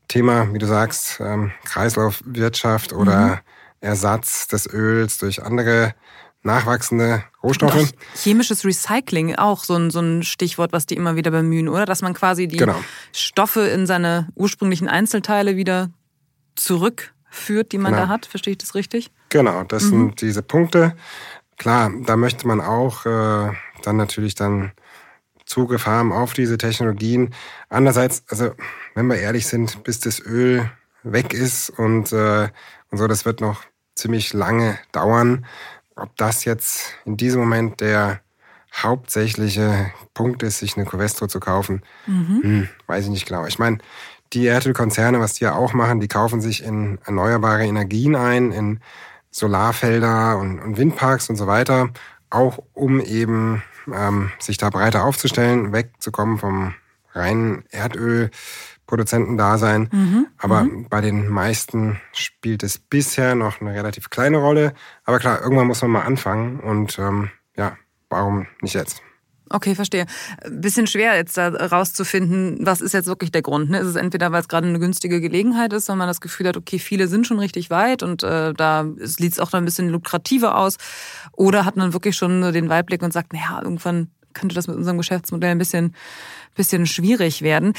Thema, 0.08 0.52
wie 0.52 0.58
du 0.58 0.66
sagst, 0.66 1.20
ähm, 1.20 1.52
Kreislaufwirtschaft 1.64 2.92
oder 2.92 3.26
mhm. 3.26 3.38
Ersatz 3.80 4.46
des 4.48 4.72
Öls 4.72 5.18
durch 5.18 5.42
andere 5.42 5.94
nachwachsende 6.42 7.22
Rohstoffe. 7.42 7.92
chemisches 8.14 8.64
Recycling, 8.64 9.34
auch 9.36 9.64
so 9.64 9.74
ein, 9.74 9.90
so 9.90 10.00
ein 10.00 10.22
Stichwort, 10.22 10.72
was 10.72 10.86
die 10.86 10.94
immer 10.94 11.16
wieder 11.16 11.30
bemühen, 11.30 11.68
oder? 11.68 11.84
Dass 11.84 12.02
man 12.02 12.14
quasi 12.14 12.48
die 12.48 12.56
genau. 12.56 12.82
Stoffe 13.12 13.60
in 13.60 13.86
seine 13.86 14.28
ursprünglichen 14.34 14.88
Einzelteile 14.88 15.56
wieder 15.56 15.90
zurückführt, 16.56 17.72
die 17.72 17.78
man 17.78 17.92
genau. 17.92 18.06
da 18.06 18.08
hat. 18.08 18.26
Verstehe 18.26 18.52
ich 18.52 18.58
das 18.58 18.74
richtig? 18.74 19.10
Genau, 19.28 19.64
das 19.64 19.84
mhm. 19.84 19.88
sind 19.88 20.20
diese 20.22 20.42
Punkte. 20.42 20.96
klar, 21.58 21.90
da 22.06 22.16
möchte 22.16 22.46
man 22.46 22.60
auch 22.60 23.04
äh, 23.04 23.52
dann 23.82 23.96
natürlich 23.96 24.34
dann 24.34 24.72
Zugriff 25.44 25.86
haben 25.86 26.12
auf 26.12 26.32
diese 26.32 26.56
Technologien. 26.58 27.34
Andererseits, 27.68 28.22
also 28.28 28.52
wenn 28.94 29.08
wir 29.08 29.16
ehrlich 29.16 29.46
sind, 29.46 29.82
bis 29.82 30.00
das 30.00 30.20
Öl 30.20 30.70
weg 31.02 31.34
ist 31.34 31.70
und, 31.70 32.12
äh, 32.12 32.48
und 32.90 32.98
so, 32.98 33.06
das 33.08 33.24
wird 33.24 33.40
noch 33.40 33.64
ziemlich 34.00 34.32
lange 34.32 34.78
dauern. 34.92 35.46
Ob 35.96 36.16
das 36.16 36.44
jetzt 36.44 36.94
in 37.04 37.16
diesem 37.16 37.40
Moment 37.40 37.80
der 37.80 38.20
hauptsächliche 38.74 39.92
Punkt 40.14 40.42
ist, 40.42 40.58
sich 40.58 40.76
eine 40.76 40.86
Covestro 40.86 41.26
zu 41.26 41.40
kaufen, 41.40 41.82
mhm. 42.06 42.42
hm, 42.42 42.68
weiß 42.86 43.04
ich 43.04 43.10
nicht 43.10 43.26
genau. 43.26 43.46
Ich 43.46 43.58
meine, 43.58 43.78
die 44.32 44.46
Erdölkonzerne, 44.46 45.20
was 45.20 45.34
die 45.34 45.44
ja 45.44 45.54
auch 45.54 45.72
machen, 45.72 46.00
die 46.00 46.08
kaufen 46.08 46.40
sich 46.40 46.62
in 46.62 46.98
erneuerbare 47.04 47.64
Energien 47.64 48.14
ein, 48.14 48.52
in 48.52 48.80
Solarfelder 49.30 50.38
und, 50.38 50.60
und 50.60 50.76
Windparks 50.76 51.30
und 51.30 51.36
so 51.36 51.46
weiter, 51.46 51.90
auch 52.30 52.62
um 52.74 53.00
eben 53.00 53.62
ähm, 53.92 54.30
sich 54.38 54.56
da 54.56 54.70
breiter 54.70 55.04
aufzustellen, 55.04 55.72
wegzukommen 55.72 56.38
vom 56.38 56.74
reinen 57.12 57.64
Erdölproduzentendasein. 57.70 59.88
Mhm. 59.92 60.26
Aber 60.38 60.64
mhm. 60.64 60.88
bei 60.88 61.00
den 61.00 61.28
meisten 61.28 62.00
spielt 62.12 62.62
es 62.62 62.78
bisher 62.78 63.34
noch 63.34 63.60
eine 63.60 63.74
relativ 63.74 64.10
kleine 64.10 64.36
Rolle. 64.38 64.74
Aber 65.04 65.18
klar, 65.18 65.42
irgendwann 65.42 65.66
muss 65.66 65.82
man 65.82 65.90
mal 65.90 66.02
anfangen 66.02 66.60
und 66.60 66.96
ähm, 66.98 67.30
ja, 67.56 67.76
warum 68.08 68.46
nicht 68.60 68.74
jetzt? 68.74 69.02
Okay, 69.52 69.74
verstehe. 69.74 70.06
Bisschen 70.48 70.86
schwer 70.86 71.16
jetzt 71.16 71.36
da 71.36 71.48
rauszufinden, 71.48 72.58
was 72.60 72.80
ist 72.80 72.94
jetzt 72.94 73.08
wirklich 73.08 73.32
der 73.32 73.42
Grund. 73.42 73.68
Ne? 73.68 73.80
Ist 73.80 73.88
es 73.88 73.96
entweder, 73.96 74.30
weil 74.30 74.42
es 74.42 74.48
gerade 74.48 74.68
eine 74.68 74.78
günstige 74.78 75.20
Gelegenheit 75.20 75.72
ist, 75.72 75.88
weil 75.88 75.96
man 75.96 76.06
das 76.06 76.20
Gefühl 76.20 76.46
hat, 76.46 76.56
okay, 76.56 76.78
viele 76.78 77.08
sind 77.08 77.26
schon 77.26 77.40
richtig 77.40 77.68
weit 77.68 78.04
und 78.04 78.22
äh, 78.22 78.54
da 78.54 78.86
sieht 78.98 79.32
es 79.32 79.40
auch 79.40 79.50
dann 79.50 79.62
ein 79.62 79.64
bisschen 79.64 79.88
lukrativer 79.88 80.56
aus. 80.56 80.76
Oder 81.32 81.64
hat 81.64 81.76
man 81.76 81.92
wirklich 81.92 82.16
schon 82.16 82.52
den 82.52 82.68
Weitblick 82.68 83.02
und 83.02 83.12
sagt, 83.12 83.32
naja, 83.32 83.60
irgendwann 83.60 84.12
könnte 84.34 84.54
das 84.54 84.68
mit 84.68 84.76
unserem 84.76 84.98
Geschäftsmodell 84.98 85.50
ein 85.50 85.58
bisschen, 85.58 85.96
bisschen 86.54 86.86
schwierig 86.86 87.42
werden. 87.42 87.74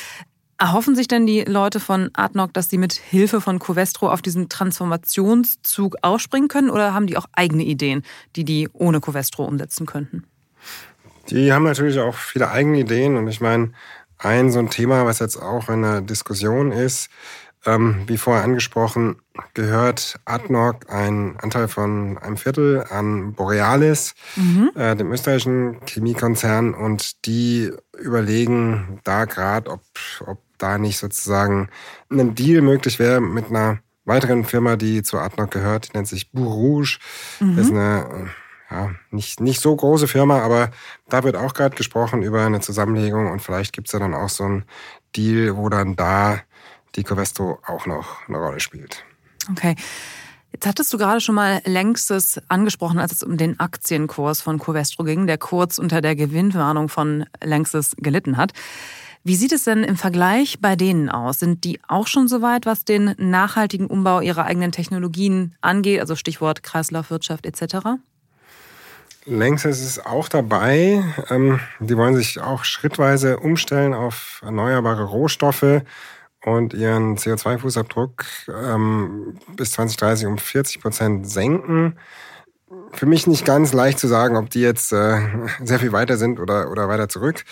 Erhoffen 0.58 0.96
sich 0.96 1.08
denn 1.08 1.25
die 1.25 1.42
Leute 1.42 1.80
von 1.80 2.12
Adnoc, 2.13 2.54
dass 2.54 2.70
sie 2.70 2.78
mit 2.78 2.94
Hilfe 2.94 3.42
von 3.42 3.58
Covestro 3.58 4.10
auf 4.10 4.22
diesen 4.22 4.48
Transformationszug 4.48 5.96
aufspringen 6.04 6.50
können 6.50 6.70
oder 6.70 6.94
haben 6.94 7.08
die 7.08 7.18
auch 7.18 7.25
eigene 7.34 7.63
Ideen, 7.63 8.04
die 8.36 8.46
die 8.46 8.70
ohne 8.74 9.00
Covestro 9.00 9.44
umsetzen 9.44 9.88
könnten? 9.88 10.24
Die 11.30 11.51
haben 11.51 11.63
natürlich 11.63 12.00
auch 12.00 12.16
viele 12.16 12.51
eigene 12.51 12.80
Ideen 12.80 13.16
und 13.18 13.28
ich 13.28 13.42
meine, 13.42 13.72
ein 14.20 14.51
so 14.51 14.60
ein 14.60 14.70
Thema, 14.70 15.06
was 15.06 15.20
jetzt 15.20 15.38
auch 15.38 15.70
in 15.70 15.82
der 15.82 16.01
Diskussion 16.01 16.72
ist, 16.72 17.10
ähm, 17.65 18.03
wie 18.08 18.18
vorher 18.18 18.44
angesprochen, 18.44 19.18
gehört 19.53 20.20
Adnoc 20.25 20.89
ein 20.89 21.38
Anteil 21.41 21.68
von 21.68 22.18
einem 22.18 22.38
Viertel 22.38 22.86
an 22.89 23.34
Borealis, 23.34 24.13
mhm. 24.36 24.72
äh, 24.75 24.96
dem 24.96 25.12
österreichischen 25.12 25.80
Chemiekonzern, 25.86 26.74
und 26.74 27.25
die 27.25 27.72
überlegen 28.00 29.00
da 29.03 29.25
gerade, 29.25 29.70
ob, 29.70 29.84
ob 30.25 30.39
da 30.58 30.77
nicht 30.77 30.98
sozusagen 30.98 31.70
ein 32.10 32.36
Deal 32.36 32.62
möglich 32.62 33.00
wäre 33.00 33.22
mit 33.22 33.50
einer 33.50 33.80
weiteren 34.06 34.44
Firma, 34.44 34.75
die 34.75 35.03
zu 35.03 35.20
Adnoc 35.20 35.51
gehört, 35.51 35.89
die 35.89 35.98
nennt 35.98 36.08
sich 36.08 36.32
Bourrouge. 36.32 36.98
Mhm. 37.39 37.56
Das 37.56 37.65
ist 37.65 37.72
eine 37.72 38.32
ja, 38.72 38.91
nicht, 39.12 39.41
nicht 39.41 39.60
so 39.60 39.75
große 39.75 40.08
Firma, 40.08 40.41
aber 40.41 40.72
da 41.10 41.24
wird 41.24 41.36
auch 41.36 41.53
gerade 41.53 41.75
gesprochen 41.75 42.24
über 42.24 42.46
eine 42.46 42.62
Zusammenlegung 42.62 43.30
und 43.30 43.41
vielleicht 43.41 43.74
gibt's 43.74 43.91
ja 43.91 44.00
dann 44.00 44.13
auch 44.13 44.30
so 44.30 44.46
ein 44.46 44.63
Deal, 45.15 45.58
wo 45.58 45.68
dann 45.68 45.98
da 45.98 46.39
die 46.96 47.04
Covesto 47.04 47.60
auch 47.66 47.86
noch 47.86 48.28
eine 48.28 48.38
Rolle 48.38 48.60
spielt. 48.60 49.04
Okay. 49.50 49.76
Jetzt 50.54 50.68
hattest 50.68 50.94
du 50.94 50.98
gerade 50.98 51.22
schon 51.22 51.36
mal 51.36 51.62
längstes 51.66 52.42
angesprochen, 52.50 53.00
als 53.00 53.14
es 53.14 53.24
um 53.24 53.38
den 53.38 53.60
Aktienkurs 53.60 54.42
von 54.42 54.60
Covestro 54.60 55.04
ging, 55.04 55.26
der 55.26 55.38
kurz 55.38 55.78
unter 55.78 56.02
der 56.02 56.16
Gewinnwarnung 56.16 56.90
von 56.90 57.26
längstes 57.42 57.96
gelitten 57.98 58.36
hat. 58.36 58.52
Wie 59.24 59.36
sieht 59.36 59.52
es 59.52 59.66
denn 59.66 59.84
im 59.84 59.98
Vergleich 59.98 60.60
bei 60.60 60.76
denen 60.76 61.08
aus? 61.10 61.40
Sind 61.40 61.64
die 61.64 61.80
auch 61.88 62.08
schon 62.08 62.28
so 62.28 62.42
weit, 62.42 62.66
was 62.66 62.86
den 62.86 63.14
nachhaltigen 63.18 63.86
Umbau 63.86 64.20
ihrer 64.20 64.46
eigenen 64.46 64.72
Technologien 64.72 65.56
angeht, 65.62 66.00
also 66.00 66.16
Stichwort 66.16 66.64
Kreislaufwirtschaft 66.64 67.46
etc.? 67.46 68.00
Längstes 69.26 69.80
ist 69.80 70.06
auch 70.06 70.28
dabei. 70.28 71.04
Ähm, 71.30 71.60
die 71.80 71.96
wollen 71.96 72.16
sich 72.16 72.42
auch 72.42 72.64
schrittweise 72.64 73.40
umstellen 73.40 73.94
auf 73.94 74.42
erneuerbare 74.44 75.04
Rohstoffe 75.04 75.84
und 76.46 76.74
ihren 76.74 77.18
CO2-Fußabdruck 77.18 78.26
ähm, 78.50 79.38
bis 79.56 79.72
2030 79.72 80.28
um 80.28 80.38
40 80.38 80.82
Prozent 80.82 81.30
senken. 81.30 81.98
Für 82.94 83.06
mich 83.06 83.28
nicht 83.28 83.46
ganz 83.46 83.74
leicht 83.74 84.00
zu 84.00 84.08
sagen, 84.08 84.38
ob 84.38 84.50
die 84.50 84.62
jetzt 84.62 84.92
äh, 84.92 85.20
sehr 85.64 85.80
viel 85.80 85.92
weiter 85.92 86.18
sind 86.18 86.40
oder, 86.40 86.72
oder 86.72 86.88
weiter 86.88 87.10
zurück. 87.10 87.44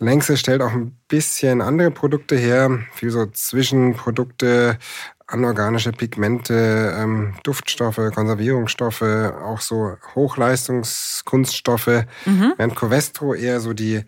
Längste 0.00 0.36
stellt 0.36 0.60
auch 0.60 0.72
ein 0.72 0.98
bisschen 1.06 1.60
andere 1.60 1.92
Produkte 1.92 2.34
her, 2.34 2.80
viel 2.94 3.10
so 3.10 3.26
Zwischenprodukte, 3.26 4.76
anorganische 5.28 5.92
Pigmente, 5.92 6.94
ähm, 6.98 7.34
Duftstoffe, 7.44 8.00
Konservierungsstoffe, 8.12 9.02
auch 9.02 9.60
so 9.60 9.96
Hochleistungskunststoffe, 10.16 12.04
mhm. 12.26 12.54
während 12.56 12.74
Covestro 12.74 13.34
eher 13.34 13.60
so 13.60 13.72
die 13.72 14.04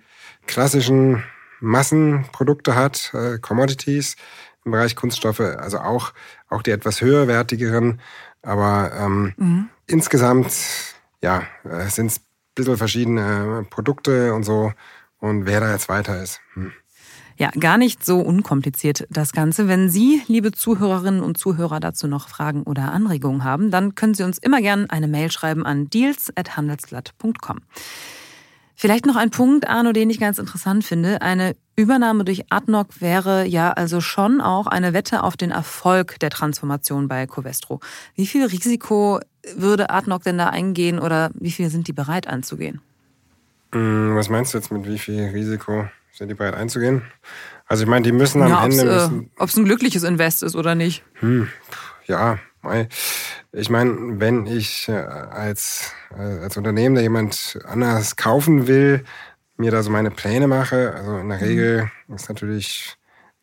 klassischen 0.46 1.22
Massenprodukte 1.60 2.74
hat, 2.74 3.12
äh, 3.14 3.38
Commodities 3.38 4.16
im 4.64 4.72
Bereich 4.72 4.96
Kunststoffe, 4.96 5.40
also 5.40 5.78
auch, 5.78 6.12
auch 6.48 6.62
die 6.62 6.72
etwas 6.72 7.00
höherwertigeren, 7.00 8.00
aber 8.42 8.92
ähm, 8.98 9.34
mhm. 9.36 9.68
insgesamt 9.86 10.52
ja, 11.22 11.44
äh, 11.64 11.88
sind 11.88 12.06
es 12.06 12.18
ein 12.18 12.24
bisschen 12.54 12.76
verschiedene 12.76 13.66
Produkte 13.70 14.34
und 14.34 14.44
so 14.44 14.72
und 15.18 15.46
wer 15.46 15.60
da 15.60 15.72
jetzt 15.72 15.88
weiter 15.88 16.22
ist. 16.22 16.40
Hm. 16.54 16.72
Ja, 17.38 17.50
gar 17.50 17.76
nicht 17.76 18.02
so 18.02 18.20
unkompliziert 18.20 19.06
das 19.10 19.32
Ganze. 19.32 19.68
Wenn 19.68 19.90
Sie, 19.90 20.22
liebe 20.26 20.52
Zuhörerinnen 20.52 21.22
und 21.22 21.36
Zuhörer, 21.36 21.80
dazu 21.80 22.06
noch 22.06 22.30
Fragen 22.30 22.62
oder 22.62 22.92
Anregungen 22.92 23.44
haben, 23.44 23.70
dann 23.70 23.94
können 23.94 24.14
Sie 24.14 24.22
uns 24.22 24.38
immer 24.38 24.62
gerne 24.62 24.86
eine 24.88 25.06
Mail 25.06 25.30
schreiben 25.30 25.66
an 25.66 25.90
deals.handelsblatt.com. 25.90 27.60
Vielleicht 28.78 29.06
noch 29.06 29.16
ein 29.16 29.30
Punkt, 29.30 29.66
Arno, 29.66 29.92
den 29.92 30.10
ich 30.10 30.20
ganz 30.20 30.38
interessant 30.38 30.84
finde. 30.84 31.22
Eine 31.22 31.56
Übernahme 31.76 32.24
durch 32.24 32.44
Adnoc 32.50 33.00
wäre 33.00 33.46
ja 33.46 33.72
also 33.72 34.02
schon 34.02 34.42
auch 34.42 34.66
eine 34.66 34.92
Wette 34.92 35.22
auf 35.22 35.38
den 35.38 35.50
Erfolg 35.50 36.18
der 36.20 36.28
Transformation 36.28 37.08
bei 37.08 37.26
Covestro. 37.26 37.80
Wie 38.14 38.26
viel 38.26 38.44
Risiko 38.44 39.18
würde 39.56 39.88
Adnoc 39.88 40.24
denn 40.24 40.36
da 40.36 40.50
eingehen 40.50 40.98
oder 40.98 41.30
wie 41.34 41.50
viel 41.50 41.70
sind 41.70 41.88
die 41.88 41.94
bereit 41.94 42.26
anzugehen? 42.26 42.82
Hm, 43.72 44.14
was 44.14 44.28
meinst 44.28 44.52
du 44.52 44.58
jetzt 44.58 44.70
mit 44.70 44.86
wie 44.86 44.98
viel 44.98 45.24
Risiko? 45.24 45.88
Sind 46.12 46.28
die 46.28 46.34
bereit 46.34 46.54
einzugehen? 46.54 47.00
Also 47.66 47.82
ich 47.82 47.88
meine, 47.88 48.02
die 48.02 48.12
müssen 48.12 48.42
am 48.42 48.50
ja, 48.50 48.64
Ende... 48.64 49.26
Ob 49.38 49.48
es 49.48 49.56
äh, 49.56 49.60
ein 49.60 49.64
glückliches 49.64 50.02
Invest 50.02 50.42
ist 50.42 50.54
oder 50.54 50.74
nicht. 50.74 51.02
Hm, 51.20 51.48
ja, 52.06 52.38
ich 53.56 53.70
meine, 53.70 54.20
wenn 54.20 54.46
ich 54.46 54.88
äh, 54.88 54.92
als, 54.92 55.92
äh, 56.16 56.42
als 56.42 56.56
Unternehmen, 56.56 56.94
der 56.94 57.02
jemand 57.02 57.58
anders 57.64 58.16
kaufen 58.16 58.66
will, 58.66 59.04
mir 59.56 59.70
da 59.70 59.82
so 59.82 59.90
meine 59.90 60.10
Pläne 60.10 60.46
mache, 60.46 60.94
also 60.94 61.16
in 61.16 61.28
der 61.30 61.38
mhm. 61.38 61.44
Regel 61.44 61.90
ist 62.14 62.28
natürlich 62.28 62.96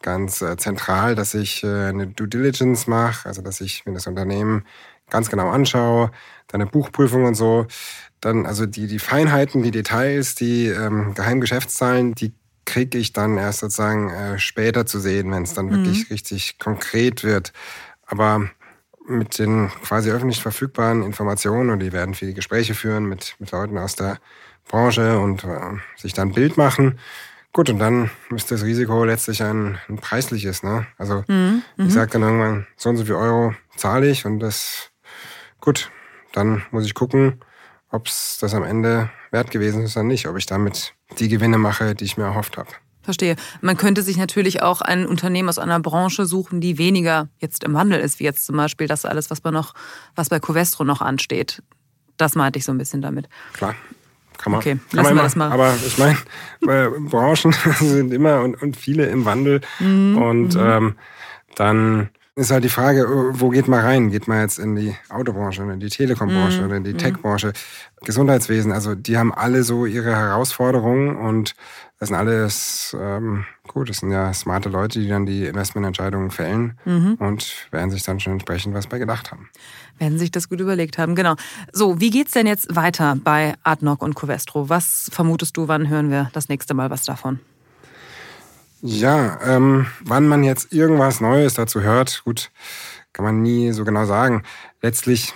ganz 0.04 0.42
äh, 0.42 0.56
zentral, 0.58 1.16
dass 1.16 1.34
ich 1.34 1.66
eine 1.66 2.08
Due 2.08 2.28
Diligence 2.28 2.86
mache, 2.88 3.28
also 3.28 3.42
dass 3.42 3.60
ich 3.62 3.86
mir 3.86 3.94
das 3.94 4.06
Unternehmen 4.06 4.66
ganz 5.10 5.30
genau 5.30 5.50
anschaue, 5.50 6.12
dann 6.48 6.62
eine 6.62 6.70
Buchprüfung 6.70 7.26
und 7.26 7.36
so. 7.36 7.66
Dann 8.22 8.46
also 8.46 8.66
die, 8.66 8.88
die 8.88 9.00
Feinheiten, 9.00 9.64
die 9.64 9.72
Details, 9.72 10.36
die 10.36 10.68
ähm, 10.68 11.14
Geheimgeschäftszahlen, 11.16 12.14
die 12.14 12.34
kriege 12.66 12.98
ich 12.98 13.14
dann 13.14 13.38
erst 13.38 13.60
sozusagen 13.60 14.10
äh, 14.12 14.40
später 14.40 14.86
zu 14.86 15.00
sehen, 15.00 15.32
wenn 15.32 15.44
es 15.44 15.54
dann 15.54 15.66
mhm. 15.66 15.72
wirklich 15.72 16.12
richtig 16.12 16.60
konkret 16.60 17.24
wird. 17.24 17.52
Aber 18.06 18.50
mit 19.08 19.40
den 19.40 19.70
quasi 19.84 20.12
öffentlich 20.12 20.42
verfügbaren 20.42 21.04
Informationen 21.04 21.70
und 21.70 21.80
die 21.80 21.92
werden 21.92 22.14
viele 22.14 22.34
Gespräche 22.34 22.74
führen 22.74 23.06
mit, 23.06 23.36
mit 23.40 23.52
Leuten 23.52 23.78
aus 23.78 23.96
der 23.96 24.20
Branche 24.68 25.20
und 25.20 25.44
äh, 25.44 25.60
sich 25.98 26.14
dann 26.14 26.30
ein 26.30 26.34
Bild 26.34 26.58
machen. 26.58 27.00
Gut, 27.52 27.70
und 27.70 27.80
dann 27.80 28.10
ist 28.36 28.50
das 28.50 28.64
Risiko 28.64 29.04
letztlich 29.04 29.44
ein, 29.44 29.78
ein 29.88 29.98
preisliches. 29.98 30.64
Ne? 30.64 30.88
Also 30.98 31.24
mhm. 31.28 31.62
ich 31.78 31.86
mhm. 31.86 31.90
sage 31.90 32.12
dann 32.12 32.24
irgendwann, 32.24 32.68
so 32.78 32.90
und 32.90 32.98
so 32.98 33.06
viel 33.06 33.16
Euro 33.16 33.54
zahle 33.76 34.10
ich 34.10 34.26
und 34.26 34.40
das, 34.40 34.90
gut, 35.60 35.92
dann 36.32 36.64
muss 36.72 36.86
ich 36.86 36.96
gucken, 36.96 37.42
ob 37.90 38.08
es 38.08 38.40
das 38.42 38.56
am 38.56 38.64
Ende 38.64 39.10
wert 39.30 39.52
gewesen 39.52 39.84
ist 39.84 39.96
oder 39.96 40.04
nicht, 40.04 40.28
ob 40.28 40.38
ich 40.38 40.48
damit 40.48 40.96
die 41.20 41.28
Gewinne 41.28 41.60
mache, 41.60 41.94
die 41.94 42.06
ich 42.06 42.18
mir 42.18 42.24
erhofft 42.24 42.58
habe. 42.58 42.70
Verstehe. 43.04 43.36
Man 43.62 43.78
könnte 43.78 44.02
sich 44.02 44.18
natürlich 44.18 44.62
auch 44.62 44.82
ein 44.82 45.06
Unternehmen 45.06 45.50
aus 45.50 45.60
einer 45.60 45.80
Branche 45.80 46.26
suchen, 46.26 46.62
die 46.62 46.78
weniger 46.78 47.28
jetzt 47.40 47.64
im 47.64 47.74
Wandel 47.74 48.00
ist, 48.00 48.20
wie 48.20 48.24
jetzt 48.24 48.46
zum 48.46 48.58
Beispiel 48.58 48.88
das 48.88 49.06
alles, 49.06 49.30
was 49.30 49.44
man 49.44 49.54
noch, 49.54 49.74
was 50.16 50.30
bei 50.30 50.40
Covestro 50.40 50.84
noch 50.84 51.02
ansteht. 51.02 51.62
Das 52.18 52.36
meinte 52.36 52.60
ich 52.60 52.66
so 52.66 52.72
ein 52.72 52.78
bisschen 52.78 53.02
damit. 53.02 53.28
Klar. 53.54 53.76
Kann 54.38 54.52
man, 54.52 54.60
okay, 54.60 54.72
kann 54.72 54.98
lassen 54.98 55.10
man 55.10 55.16
wir 55.16 55.24
das 55.24 55.36
mal. 55.36 55.52
Aber 55.52 55.74
ich 55.86 55.98
meine, 55.98 56.18
Branchen 57.10 57.54
sind 57.80 58.14
immer 58.14 58.42
und, 58.42 58.62
und 58.62 58.76
viele 58.76 59.06
im 59.06 59.26
Wandel. 59.26 59.62
Mhm. 59.80 60.18
Und 60.18 60.56
mhm. 60.56 60.62
ähm, 60.62 60.96
dann 61.56 62.10
ist 62.36 62.52
halt 62.52 62.64
die 62.64 62.70
Frage, 62.70 63.06
wo 63.34 63.50
geht 63.50 63.68
man 63.68 63.82
rein? 63.82 64.10
Geht 64.10 64.28
man 64.28 64.42
jetzt 64.42 64.58
in 64.58 64.76
die 64.76 64.96
Autobranche 65.10 65.62
oder 65.64 65.74
in 65.74 65.80
die 65.80 65.90
Telekombranche 65.90 66.62
mhm. 66.62 66.66
oder 66.66 66.76
in 66.78 66.84
die 66.84 66.94
mhm. 66.94 66.98
Techbranche, 66.98 67.54
Gesundheitswesen? 68.02 68.72
Also 68.72 68.96
die 68.96 69.18
haben 69.18 69.34
alle 69.34 69.64
so 69.64 69.86
ihre 69.86 70.16
Herausforderungen 70.16 71.16
und 71.16 71.54
das 72.04 72.10
sind 72.10 72.18
alles, 72.18 72.98
ähm, 73.00 73.46
gut, 73.66 73.90
das 73.90 74.00
sind 74.00 74.12
ja 74.12 74.34
smarte 74.34 74.68
Leute, 74.68 75.00
die 75.00 75.08
dann 75.08 75.26
die 75.26 75.46
Investmententscheidungen 75.46 76.32
fällen 76.32 76.78
mhm. 76.84 77.14
und 77.14 77.70
werden 77.72 77.92
sich 77.92 78.04
dann 78.04 78.20
schon 78.20 78.34
entsprechend 78.34 78.74
was 78.74 78.88
bei 78.88 79.00
gedacht 79.00 79.32
haben. 79.32 79.50
Werden 80.00 80.20
sich 80.20 80.30
das 80.30 80.50
gut 80.50 80.60
überlegt 80.60 80.98
haben, 80.98 81.16
genau. 81.16 81.36
So, 81.72 82.02
wie 82.02 82.10
geht's 82.10 82.34
denn 82.34 82.46
jetzt 82.46 82.76
weiter 82.76 83.16
bei 83.24 83.54
Adnoc 83.64 84.02
und 84.02 84.16
Covestro? 84.16 84.68
Was 84.68 85.10
vermutest 85.14 85.56
du, 85.56 85.70
wann 85.70 85.88
hören 85.88 86.12
wir 86.12 86.30
das 86.34 86.50
nächste 86.50 86.74
Mal 86.74 86.90
was 86.90 87.06
davon? 87.06 87.40
Ja, 88.82 89.40
ähm, 89.46 89.86
wann 90.04 90.28
man 90.28 90.44
jetzt 90.44 90.74
irgendwas 90.74 91.22
Neues 91.22 91.54
dazu 91.54 91.84
hört, 91.84 92.24
gut, 92.26 92.52
kann 93.14 93.24
man 93.24 93.42
nie 93.42 93.72
so 93.72 93.86
genau 93.86 94.04
sagen. 94.04 94.44
Letztlich 94.82 95.34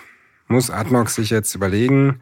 muss 0.50 0.70
Adnoc 0.70 1.12
sich 1.12 1.30
jetzt 1.30 1.56
überlegen, 1.56 2.20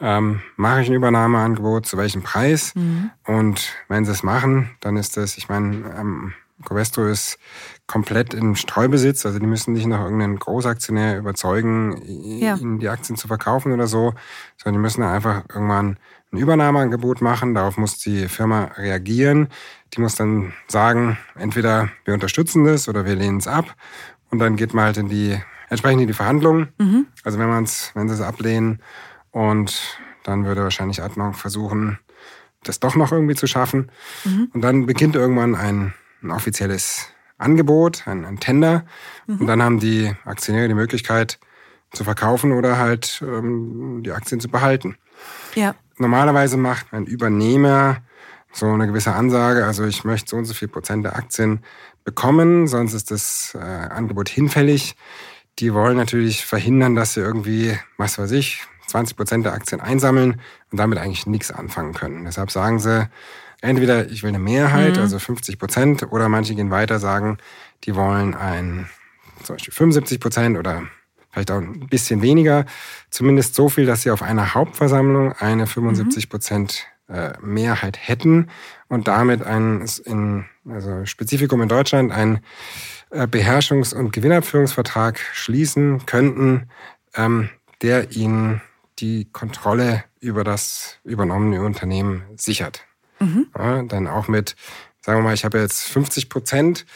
ähm, 0.00 0.40
mache 0.56 0.82
ich 0.82 0.88
ein 0.88 0.94
Übernahmeangebot, 0.94 1.86
zu 1.86 1.96
welchem 1.96 2.22
Preis? 2.22 2.74
Mhm. 2.74 3.10
Und 3.26 3.72
wenn 3.88 4.04
sie 4.04 4.12
es 4.12 4.22
machen, 4.22 4.70
dann 4.80 4.96
ist 4.96 5.16
das, 5.16 5.38
ich 5.38 5.48
meine, 5.48 5.94
ähm, 5.98 6.34
Covestro 6.64 7.06
ist 7.06 7.38
komplett 7.86 8.32
in 8.32 8.56
Streubesitz, 8.56 9.26
also 9.26 9.38
die 9.38 9.46
müssen 9.46 9.74
nicht 9.74 9.86
noch 9.86 10.02
irgendeinen 10.02 10.38
Großaktionär 10.38 11.18
überzeugen, 11.18 12.00
ja. 12.06 12.56
ihnen 12.56 12.78
die 12.78 12.88
Aktien 12.88 13.16
zu 13.16 13.28
verkaufen 13.28 13.72
oder 13.72 13.86
so, 13.86 14.14
sondern 14.56 14.80
die 14.80 14.82
müssen 14.82 15.02
einfach 15.02 15.42
irgendwann 15.52 15.98
ein 16.32 16.38
Übernahmeangebot 16.38 17.20
machen. 17.20 17.54
Darauf 17.54 17.76
muss 17.76 17.98
die 17.98 18.28
Firma 18.28 18.64
reagieren. 18.76 19.48
Die 19.94 20.00
muss 20.00 20.16
dann 20.16 20.52
sagen, 20.68 21.18
entweder 21.36 21.90
wir 22.04 22.14
unterstützen 22.14 22.64
das 22.64 22.88
oder 22.88 23.04
wir 23.04 23.14
lehnen 23.14 23.38
es 23.38 23.46
ab. 23.46 23.74
Und 24.30 24.38
dann 24.38 24.56
geht 24.56 24.74
man 24.74 24.86
halt 24.86 24.96
in 24.96 25.08
die, 25.08 25.38
entsprechend 25.68 26.02
in 26.02 26.08
die 26.08 26.14
Verhandlungen. 26.14 26.68
Mhm. 26.78 27.06
Also 27.22 27.38
wenn 27.38 27.48
man 27.48 27.64
es, 27.64 27.92
wenn 27.94 28.08
sie 28.08 28.14
es 28.14 28.20
ablehnen 28.20 28.80
und 29.34 29.98
dann 30.22 30.46
würde 30.46 30.62
wahrscheinlich 30.62 31.02
Adnoc 31.02 31.34
versuchen, 31.34 31.98
das 32.62 32.78
doch 32.78 32.94
noch 32.94 33.10
irgendwie 33.10 33.34
zu 33.34 33.48
schaffen. 33.48 33.90
Mhm. 34.24 34.48
Und 34.54 34.62
dann 34.62 34.86
beginnt 34.86 35.16
irgendwann 35.16 35.56
ein, 35.56 35.92
ein 36.22 36.30
offizielles 36.30 37.08
Angebot, 37.36 38.06
ein, 38.06 38.24
ein 38.24 38.38
Tender. 38.38 38.86
Mhm. 39.26 39.40
Und 39.40 39.46
dann 39.48 39.60
haben 39.60 39.80
die 39.80 40.14
Aktionäre 40.24 40.68
die 40.68 40.74
Möglichkeit 40.74 41.40
zu 41.92 42.04
verkaufen 42.04 42.52
oder 42.52 42.78
halt 42.78 43.22
ähm, 43.26 44.02
die 44.04 44.12
Aktien 44.12 44.40
zu 44.40 44.48
behalten. 44.48 44.96
Ja. 45.56 45.74
Normalerweise 45.98 46.56
macht 46.56 46.92
ein 46.92 47.04
Übernehmer 47.04 47.98
so 48.52 48.66
eine 48.66 48.86
gewisse 48.86 49.12
Ansage, 49.12 49.66
also 49.66 49.84
ich 49.84 50.04
möchte 50.04 50.30
so 50.30 50.36
und 50.36 50.44
so 50.44 50.54
viel 50.54 50.68
Prozent 50.68 51.04
der 51.04 51.16
Aktien 51.16 51.64
bekommen, 52.04 52.68
sonst 52.68 52.94
ist 52.94 53.10
das 53.10 53.56
äh, 53.56 53.58
Angebot 53.58 54.28
hinfällig. 54.28 54.94
Die 55.58 55.74
wollen 55.74 55.96
natürlich 55.96 56.46
verhindern, 56.46 56.94
dass 56.94 57.14
sie 57.14 57.20
irgendwie, 57.20 57.76
was 57.96 58.16
weiß 58.16 58.30
ich, 58.30 58.62
20 58.86 59.16
Prozent 59.16 59.46
der 59.46 59.52
Aktien 59.52 59.80
einsammeln 59.80 60.40
und 60.70 60.78
damit 60.78 60.98
eigentlich 60.98 61.26
nichts 61.26 61.50
anfangen 61.50 61.94
können. 61.94 62.24
Deshalb 62.24 62.50
sagen 62.50 62.78
sie, 62.78 63.08
entweder 63.60 64.10
ich 64.10 64.22
will 64.22 64.28
eine 64.28 64.38
Mehrheit, 64.38 64.96
mhm. 64.96 65.02
also 65.02 65.18
50 65.18 65.58
Prozent, 65.58 66.12
oder 66.12 66.28
manche 66.28 66.54
gehen 66.54 66.70
weiter, 66.70 66.98
sagen, 66.98 67.38
die 67.84 67.94
wollen 67.94 68.34
ein 68.34 68.88
zum 69.42 69.56
Beispiel 69.56 69.74
75 69.74 70.20
Prozent 70.20 70.58
oder 70.58 70.84
vielleicht 71.30 71.50
auch 71.50 71.60
ein 71.60 71.88
bisschen 71.88 72.22
weniger, 72.22 72.64
zumindest 73.10 73.54
so 73.54 73.68
viel, 73.68 73.86
dass 73.86 74.02
sie 74.02 74.10
auf 74.10 74.22
einer 74.22 74.54
Hauptversammlung 74.54 75.32
eine 75.32 75.66
75 75.66 76.28
Prozent 76.28 76.86
äh, 77.08 77.32
Mehrheit 77.40 77.98
hätten 78.00 78.48
und 78.88 79.08
damit 79.08 79.42
ein 79.42 79.84
in, 80.04 80.46
also 80.68 81.04
Spezifikum 81.04 81.60
in 81.60 81.68
Deutschland 81.68 82.12
ein 82.12 82.40
äh, 83.10 83.26
Beherrschungs- 83.26 83.94
und 83.94 84.12
Gewinnabführungsvertrag 84.12 85.18
schließen 85.32 86.06
könnten, 86.06 86.68
ähm, 87.14 87.50
der 87.82 88.12
ihnen 88.12 88.62
die 88.98 89.26
Kontrolle 89.32 90.04
über 90.20 90.44
das 90.44 90.98
übernommene 91.04 91.62
Unternehmen 91.62 92.24
sichert. 92.36 92.84
Mhm. 93.20 93.48
Ja, 93.56 93.82
dann 93.82 94.06
auch 94.06 94.28
mit, 94.28 94.56
sagen 95.00 95.18
wir 95.18 95.22
mal, 95.24 95.34
ich 95.34 95.44
habe 95.44 95.58
jetzt 95.58 95.88
50 95.88 96.28
Prozent, 96.28 96.86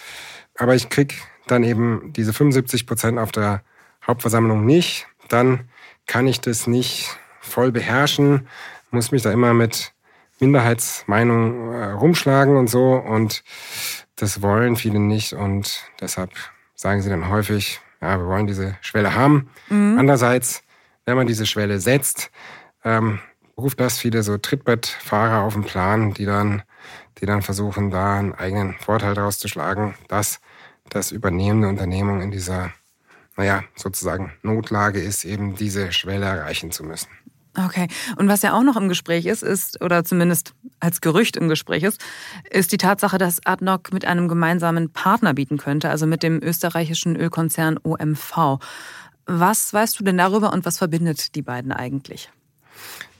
aber 0.57 0.75
ich 0.75 0.88
krieg 0.88 1.23
dann 1.46 1.64
eben 1.64 2.12
diese 2.12 2.33
75 2.33 2.87
Prozent 2.87 3.18
auf 3.18 3.33
der 3.33 3.62
Hauptversammlung 4.07 4.64
nicht, 4.64 5.07
dann 5.29 5.68
kann 6.07 6.27
ich 6.27 6.40
das 6.40 6.66
nicht 6.66 7.16
voll 7.40 7.73
beherrschen, 7.73 8.49
muss 8.90 9.11
mich 9.11 9.23
da 9.23 9.33
immer 9.33 9.55
mit 9.55 9.92
Minderheitsmeinungen 10.40 11.73
äh, 11.73 11.85
rumschlagen 11.92 12.57
und 12.57 12.68
so 12.68 12.94
und 12.94 13.42
das 14.16 14.42
wollen 14.42 14.77
viele 14.77 15.01
nicht 15.01 15.33
und 15.33 15.85
deshalb 16.01 16.31
sagen 16.75 17.03
sie 17.03 17.11
dann 17.11 17.29
häufig, 17.29 17.81
ja, 18.01 18.18
wir 18.18 18.27
wollen 18.27 18.46
diese 18.46 18.77
Schwelle 18.81 19.14
haben. 19.14 19.51
Mhm. 19.68 19.96
Andererseits, 19.99 20.62
wenn 21.09 21.16
man 21.16 21.27
diese 21.27 21.47
Schwelle 21.47 21.81
setzt, 21.81 22.31
ähm, 22.85 23.18
ruft 23.57 23.81
das 23.81 23.99
viele 23.99 24.23
so 24.23 24.37
Trittbettfahrer 24.37 25.42
auf 25.42 25.55
den 25.55 25.64
Plan, 25.64 26.12
die 26.12 26.27
dann, 26.27 26.62
die 27.18 27.25
dann 27.25 27.40
versuchen, 27.40 27.90
da 27.90 28.18
einen 28.18 28.35
eigenen 28.35 28.75
Vorteil 28.75 29.14
daraus 29.14 29.38
zu 29.38 29.49
schlagen, 29.49 29.94
dass 30.09 30.38
das 30.90 31.11
übernehmende 31.11 31.66
Unternehmung 31.66 32.21
in 32.21 32.31
dieser 32.31 32.75
naja, 33.38 33.64
sozusagen 33.75 34.35
Notlage 34.42 35.01
ist, 35.01 35.25
eben 35.25 35.55
diese 35.55 35.92
Schwelle 35.92 36.27
erreichen 36.27 36.73
zu 36.73 36.85
müssen. 36.85 37.09
Okay. 37.57 37.88
Und 38.16 38.29
was 38.29 38.42
ja 38.42 38.53
auch 38.53 38.62
noch 38.62 38.77
im 38.77 38.88
Gespräch 38.88 39.27
ist, 39.27 39.42
ist, 39.42 39.81
oder 39.81 40.05
zumindest 40.05 40.55
als 40.79 41.01
Gerücht 41.01 41.37
im 41.37 41.49
Gespräch 41.49 41.83
ist, 41.83 42.01
ist 42.51 42.71
die 42.71 42.77
Tatsache, 42.77 43.16
dass 43.16 43.44
Adnoc 43.47 43.92
mit 43.92 44.05
einem 44.05 44.29
gemeinsamen 44.29 44.92
Partner 44.92 45.35
bieten 45.35 45.57
könnte, 45.57 45.88
also 45.88 46.07
mit 46.07 46.23
dem 46.23 46.42
österreichischen 46.42 47.16
Ölkonzern 47.16 47.79
OMV. 47.83 48.59
Was 49.31 49.75
weißt 49.75 50.01
du 50.01 50.05
denn 50.05 50.17
darüber 50.17 50.55
und 50.55 50.64
was 50.64 50.79
verbindet 50.79 51.35
die 51.35 51.43
beiden 51.43 51.71
eigentlich? 51.71 52.31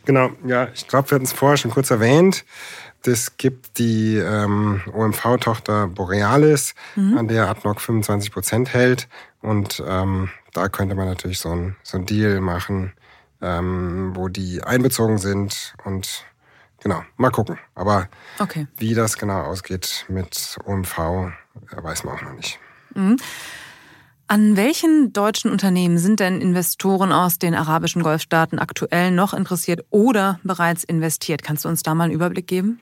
Genau, 0.07 0.31
ja, 0.47 0.69
ich 0.73 0.89
glaube, 0.89 1.11
wir 1.11 1.17
hatten 1.17 1.27
es 1.27 1.35
vorher 1.35 1.59
schon 1.59 1.71
kurz 1.71 1.91
erwähnt. 1.91 2.47
Es 3.05 3.37
gibt 3.37 3.79
die 3.79 4.17
ähm, 4.17 4.81
OMV-Tochter 4.93 5.87
Borealis, 5.87 6.75
mhm. 6.97 7.19
an 7.19 7.29
der 7.29 7.49
Adnoc 7.49 7.83
25 7.83 8.33
Prozent 8.33 8.73
hält. 8.73 9.07
Und 9.43 9.83
ähm, 9.87 10.31
da 10.55 10.71
könnte 10.71 10.95
man 10.95 11.09
natürlich 11.09 11.39
so 11.41 11.51
ein, 11.51 11.77
so 11.83 11.99
ein 11.99 12.07
Deal 12.07 12.41
machen, 12.41 12.95
ähm, 13.43 14.13
wo 14.15 14.29
die 14.29 14.63
einbezogen 14.63 15.19
sind. 15.19 15.75
Und 15.85 16.25
genau, 16.83 17.03
mal 17.19 17.31
gucken. 17.31 17.59
Aber 17.75 18.09
okay. 18.39 18.67
wie 18.79 18.95
das 18.95 19.19
genau 19.19 19.43
ausgeht 19.43 20.07
mit 20.09 20.57
OMV, 20.65 20.99
äh, 20.99 21.83
weiß 21.83 22.05
man 22.05 22.15
auch 22.17 22.23
noch 22.23 22.35
nicht. 22.35 22.59
Mhm. 22.95 23.19
An 24.31 24.59
welchen 24.59 25.15
deutschen 25.15 25.51
Unternehmen 25.51 25.97
sind 25.97 26.21
denn 26.21 26.43
Investoren 26.43 27.13
aus 27.13 27.39
den 27.39 27.55
arabischen 27.55 28.03
Golfstaaten 28.03 28.59
aktuell 28.59 29.11
noch 29.11 29.33
interessiert 29.33 29.87
oder 29.89 30.39
bereits 30.45 30.85
investiert? 30.85 31.43
Kannst 31.43 31.65
du 31.65 31.71
uns 31.71 31.83
da 31.83 31.95
mal 31.95 32.05
einen 32.05 32.13
Überblick 32.13 32.47
geben? 32.47 32.79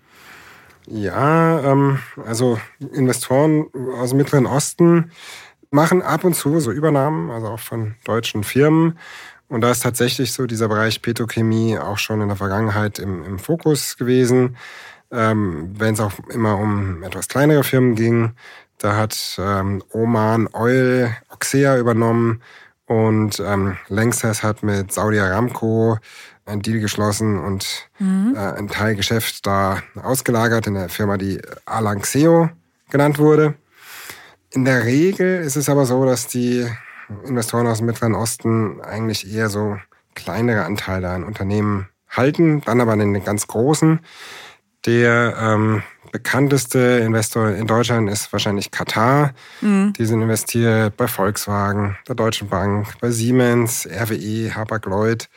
Ja, 0.89 1.61
ähm, 1.61 2.01
also 2.25 2.59
Investoren 2.93 3.67
aus 3.97 4.11
dem 4.11 4.19
Mittleren 4.19 4.47
Osten 4.47 5.13
machen 5.71 6.03
ab 6.03 6.25
und 6.25 6.35
zu 6.35 6.59
so 6.59 6.73
Übernahmen, 6.73 7.31
also 7.31 7.47
auch 7.47 7.61
von 7.61 7.95
deutschen 8.05 8.43
Firmen. 8.43 8.99
Und 9.49 9.61
da 9.61 9.71
ist 9.71 9.85
tatsächlich 9.85 10.33
so 10.33 10.47
dieser 10.47 10.67
Bereich 10.67 11.01
Petrochemie 11.01 11.79
auch 11.79 11.99
schon 11.99 12.23
in 12.23 12.29
der 12.29 12.37
Vergangenheit 12.37 12.99
im, 12.99 13.23
im 13.23 13.39
Fokus 13.39 13.97
gewesen. 13.97 14.57
Ähm, 15.13 15.73
Wenn 15.79 15.95
es 15.95 16.01
auch 16.01 16.13
immer 16.31 16.59
um 16.59 17.05
etwas 17.05 17.29
kleinere 17.29 17.63
Firmen 17.63 17.95
ging, 17.95 18.33
da 18.79 18.97
hat 18.97 19.37
ähm, 19.39 19.83
Oman 19.93 20.49
Oil 20.53 21.17
Oxea 21.31 21.79
übernommen 21.79 22.43
und 22.87 23.41
ähm, 23.41 23.77
Lanxess 23.89 24.43
hat 24.43 24.63
mit 24.63 24.93
Saudi 24.93 25.19
Aramco 25.19 25.99
einen 26.45 26.63
Deal 26.63 26.79
geschlossen 26.79 27.39
und 27.39 27.89
mhm. 27.99 28.35
äh, 28.37 28.39
ein 28.39 28.69
Teilgeschäft 28.69 29.47
da 29.47 29.83
ausgelagert 30.01 30.67
in 30.67 30.75
der 30.75 30.89
Firma, 30.89 31.17
die 31.17 31.41
Alanxeo 31.65 32.51
genannt 32.91 33.19
wurde. 33.19 33.55
In 34.51 34.65
der 34.65 34.85
Regel 34.85 35.41
ist 35.41 35.57
es 35.57 35.69
aber 35.69 35.87
so, 35.87 36.05
dass 36.05 36.29
die 36.29 36.67
Investoren 37.25 37.67
aus 37.67 37.79
dem 37.79 37.87
Mittleren 37.87 38.15
Osten 38.15 38.81
eigentlich 38.81 39.33
eher 39.33 39.49
so 39.49 39.77
kleinere 40.15 40.65
Anteile 40.65 41.11
an 41.11 41.25
Unternehmen 41.25 41.89
halten, 42.09 42.63
dann 42.63 42.81
aber 42.81 42.95
in 42.95 43.13
den 43.13 43.25
ganz 43.25 43.47
großen. 43.47 44.01
Der 44.87 45.37
ähm, 45.41 45.83
bekannteste 46.17 46.79
Investor 47.05 47.51
in 47.51 47.67
Deutschland 47.67 48.09
ist 48.09 48.33
wahrscheinlich 48.33 48.71
Katar. 48.71 49.35
Mhm. 49.61 49.93
Die 49.99 50.07
sind 50.07 50.23
investiert 50.23 50.97
bei 50.97 51.09
Volkswagen, 51.09 51.99
der 52.09 52.15
Deutschen 52.15 52.49
Bank, 52.49 52.87
bei 53.03 53.11
Siemens, 53.11 53.87
RWE, 53.87 54.55
Hapag-Lloyd. 54.55 55.29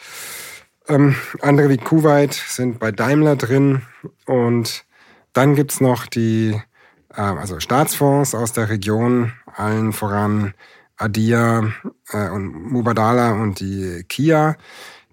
Ähm, 0.87 1.17
andere 1.41 1.67
wie 1.67 1.75
Kuwait 1.75 2.33
sind 2.33 2.79
bei 2.79 2.93
Daimler 2.93 3.35
drin. 3.35 3.81
Und 4.25 4.85
dann 5.33 5.55
gibt's 5.55 5.81
noch 5.81 6.07
die 6.07 6.57
äh, 7.13 7.21
also 7.21 7.59
Staatsfonds 7.59 8.33
aus 8.33 8.53
der 8.53 8.69
Region, 8.69 9.33
allen 9.53 9.91
voran 9.91 10.53
Adia 10.95 11.73
äh, 12.13 12.29
und 12.29 12.71
Mubadala 12.71 13.33
und 13.33 13.59
die 13.59 14.05
Kia, 14.07 14.55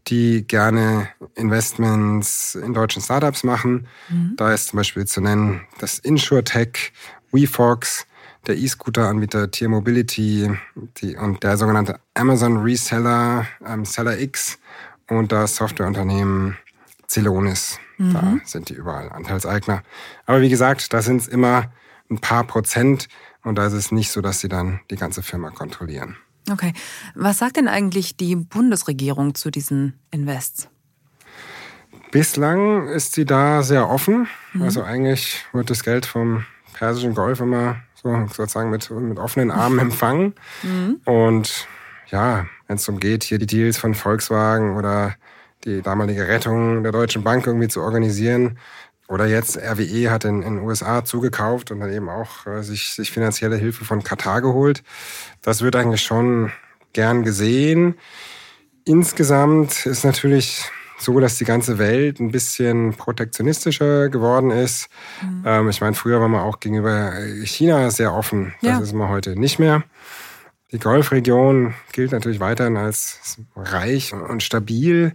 die 0.09 0.47
gerne 0.47 1.09
Investments 1.35 2.55
in 2.55 2.75
deutschen 2.75 3.03
Startups 3.03 3.42
machen. 3.45 3.87
Mhm. 4.09 4.35
Da 4.37 4.53
ist 4.53 4.69
zum 4.69 4.79
Beispiel 4.79 5.05
zu 5.07 5.21
nennen 5.21 5.62
das 5.79 5.99
InsurTech, 5.99 6.92
WeFox, 7.33 8.07
der 8.47 8.57
E-Scooter-Anbieter 8.57 9.51
Tier 9.51 9.69
Mobility 9.69 10.51
die, 10.99 11.16
und 11.16 11.42
der 11.42 11.57
sogenannte 11.57 11.99
Amazon 12.14 12.59
Reseller 12.59 13.47
ähm, 13.66 13.85
Seller 13.85 14.21
X 14.21 14.59
und 15.09 15.33
das 15.33 15.57
Softwareunternehmen 15.57 16.57
Celonis. 17.09 17.79
Mhm. 17.99 18.12
Da 18.12 18.37
sind 18.45 18.69
die 18.69 18.75
überall 18.75 19.11
Anteilseigner. 19.11 19.83
Aber 20.27 20.40
wie 20.40 20.49
gesagt, 20.49 20.92
da 20.92 21.03
sind 21.03 21.21
es 21.21 21.29
immer 21.29 21.73
ein 22.11 22.21
paar 22.21 22.45
Prozent 22.45 23.09
und 23.42 23.57
da 23.57 23.66
ist 23.66 23.73
es 23.73 23.92
nicht 23.92 24.11
so, 24.11 24.21
dass 24.21 24.40
sie 24.40 24.49
dann 24.49 24.81
die 24.90 24.97
ganze 24.97 25.23
Firma 25.23 25.51
kontrollieren. 25.51 26.16
Okay. 26.51 26.73
Was 27.15 27.39
sagt 27.39 27.57
denn 27.57 27.69
eigentlich 27.69 28.17
die 28.17 28.37
Bundesregierung 28.37 29.35
zu 29.35 29.51
diesen 29.51 29.99
Invests? 30.11 30.69
Bislang 32.13 32.89
ist 32.89 33.13
sie 33.13 33.25
da 33.25 33.63
sehr 33.63 33.89
offen. 33.89 34.29
Mhm. 34.53 34.63
Also 34.63 34.83
eigentlich 34.83 35.45
wird 35.53 35.71
das 35.71 35.83
Geld 35.83 36.07
vom 36.07 36.45
Persischen 36.73 37.15
Golf 37.15 37.41
immer 37.41 37.77
so 37.95 38.27
sozusagen 38.27 38.71
mit, 38.71 38.91
mit 38.91 39.19
offenen 39.19 39.51
Armen 39.51 39.79
empfangen. 39.79 40.35
Mhm. 40.63 41.01
Und 41.05 41.67
ja, 42.09 42.47
wenn 42.67 42.77
es 42.77 42.85
darum 42.85 43.01
geht, 43.01 43.25
hier 43.25 43.39
die 43.39 43.47
Deals 43.47 43.79
von 43.79 43.95
Volkswagen 43.95 44.77
oder 44.77 45.15
die 45.65 45.83
damalige 45.83 46.29
Rettung 46.29 46.83
der 46.83 46.93
Deutschen 46.93 47.25
Bank 47.25 47.47
irgendwie 47.47 47.69
zu 47.69 47.81
organisieren, 47.81 48.59
oder 49.09 49.27
jetzt 49.27 49.57
RWE 49.57 50.11
hat 50.11 50.25
in 50.25 50.40
den 50.40 50.59
USA 50.59 51.05
zugekauft 51.05 51.71
und 51.71 51.81
dann 51.81 51.92
eben 51.92 52.09
auch 52.09 52.47
äh, 52.47 52.62
sich, 52.62 52.90
sich 52.90 53.11
finanzielle 53.11 53.57
Hilfe 53.57 53.85
von 53.85 54.03
Katar 54.03 54.40
geholt. 54.42 54.83
Das 55.42 55.62
wird 55.62 55.77
eigentlich 55.77 56.03
schon 56.03 56.51
gern 56.92 57.23
gesehen. 57.23 57.95
Insgesamt 58.85 59.87
ist 59.87 60.05
natürlich 60.05 60.64
so, 60.99 61.21
dass 61.21 61.37
die 61.38 61.45
ganze 61.45 61.79
Welt 61.79 62.21
ein 62.21 62.31
bisschen 62.31 62.95
protektionistischer 62.95 64.09
geworden 64.09 64.51
ist. 64.51 64.88
Mhm. 65.23 65.42
Ähm, 65.45 65.69
ich 65.69 65.81
meine, 65.81 65.95
früher 65.95 66.21
war 66.21 66.29
man 66.29 66.40
auch 66.40 66.59
gegenüber 66.59 67.12
China 67.45 67.90
sehr 67.90 68.14
offen. 68.14 68.55
Das 68.62 68.71
ja. 68.71 68.79
ist 68.81 68.92
man 68.95 69.09
heute 69.09 69.38
nicht 69.38 69.59
mehr. 69.59 69.85
Die 70.73 70.79
Golfregion 70.79 71.75
gilt 71.92 72.12
natürlich 72.12 72.40
weiterhin 72.40 72.77
als 72.77 73.38
reich 73.55 74.12
und 74.14 74.42
stabil. 74.42 75.12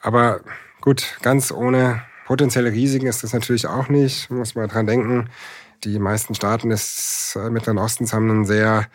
Aber 0.00 0.40
gut, 0.80 1.18
ganz 1.22 1.52
ohne 1.52 2.02
potenzielle 2.26 2.72
Risiken 2.72 3.06
ist 3.06 3.22
das 3.22 3.32
natürlich 3.32 3.66
auch 3.66 3.88
nicht. 3.88 4.30
Muss 4.30 4.54
man 4.54 4.68
dran 4.68 4.86
denken. 4.86 5.30
Die 5.84 5.98
meisten 5.98 6.34
Staaten 6.34 6.68
des 6.68 7.38
äh, 7.40 7.50
Mittleren 7.50 7.78
Ostens 7.78 8.12
haben 8.12 8.28
ein 8.30 8.44
sehr 8.44 8.86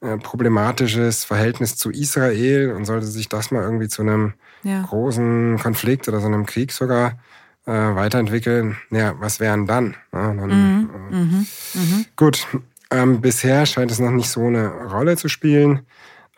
äh, 0.00 0.16
problematisches 0.16 1.24
Verhältnis 1.24 1.76
zu 1.76 1.90
Israel 1.90 2.72
und 2.72 2.86
sollte 2.86 3.06
sich 3.06 3.28
das 3.28 3.50
mal 3.50 3.62
irgendwie 3.62 3.88
zu 3.88 4.02
einem 4.02 4.32
ja. 4.62 4.82
großen 4.82 5.58
Konflikt 5.58 6.08
oder 6.08 6.20
so 6.20 6.26
einem 6.26 6.46
Krieg 6.46 6.72
sogar 6.72 7.18
äh, 7.66 7.72
weiterentwickeln, 7.72 8.78
ja, 8.90 9.14
was 9.20 9.40
wären 9.40 9.66
dann? 9.66 9.96
Ja, 10.12 10.32
dann 10.32 10.48
mhm. 10.48 10.90
Äh. 11.12 11.14
Mhm. 11.14 12.06
Gut, 12.16 12.46
ähm, 12.90 13.20
bisher 13.20 13.66
scheint 13.66 13.90
es 13.90 13.98
noch 13.98 14.10
nicht 14.10 14.30
so 14.30 14.46
eine 14.46 14.68
Rolle 14.68 15.16
zu 15.16 15.28
spielen. 15.28 15.86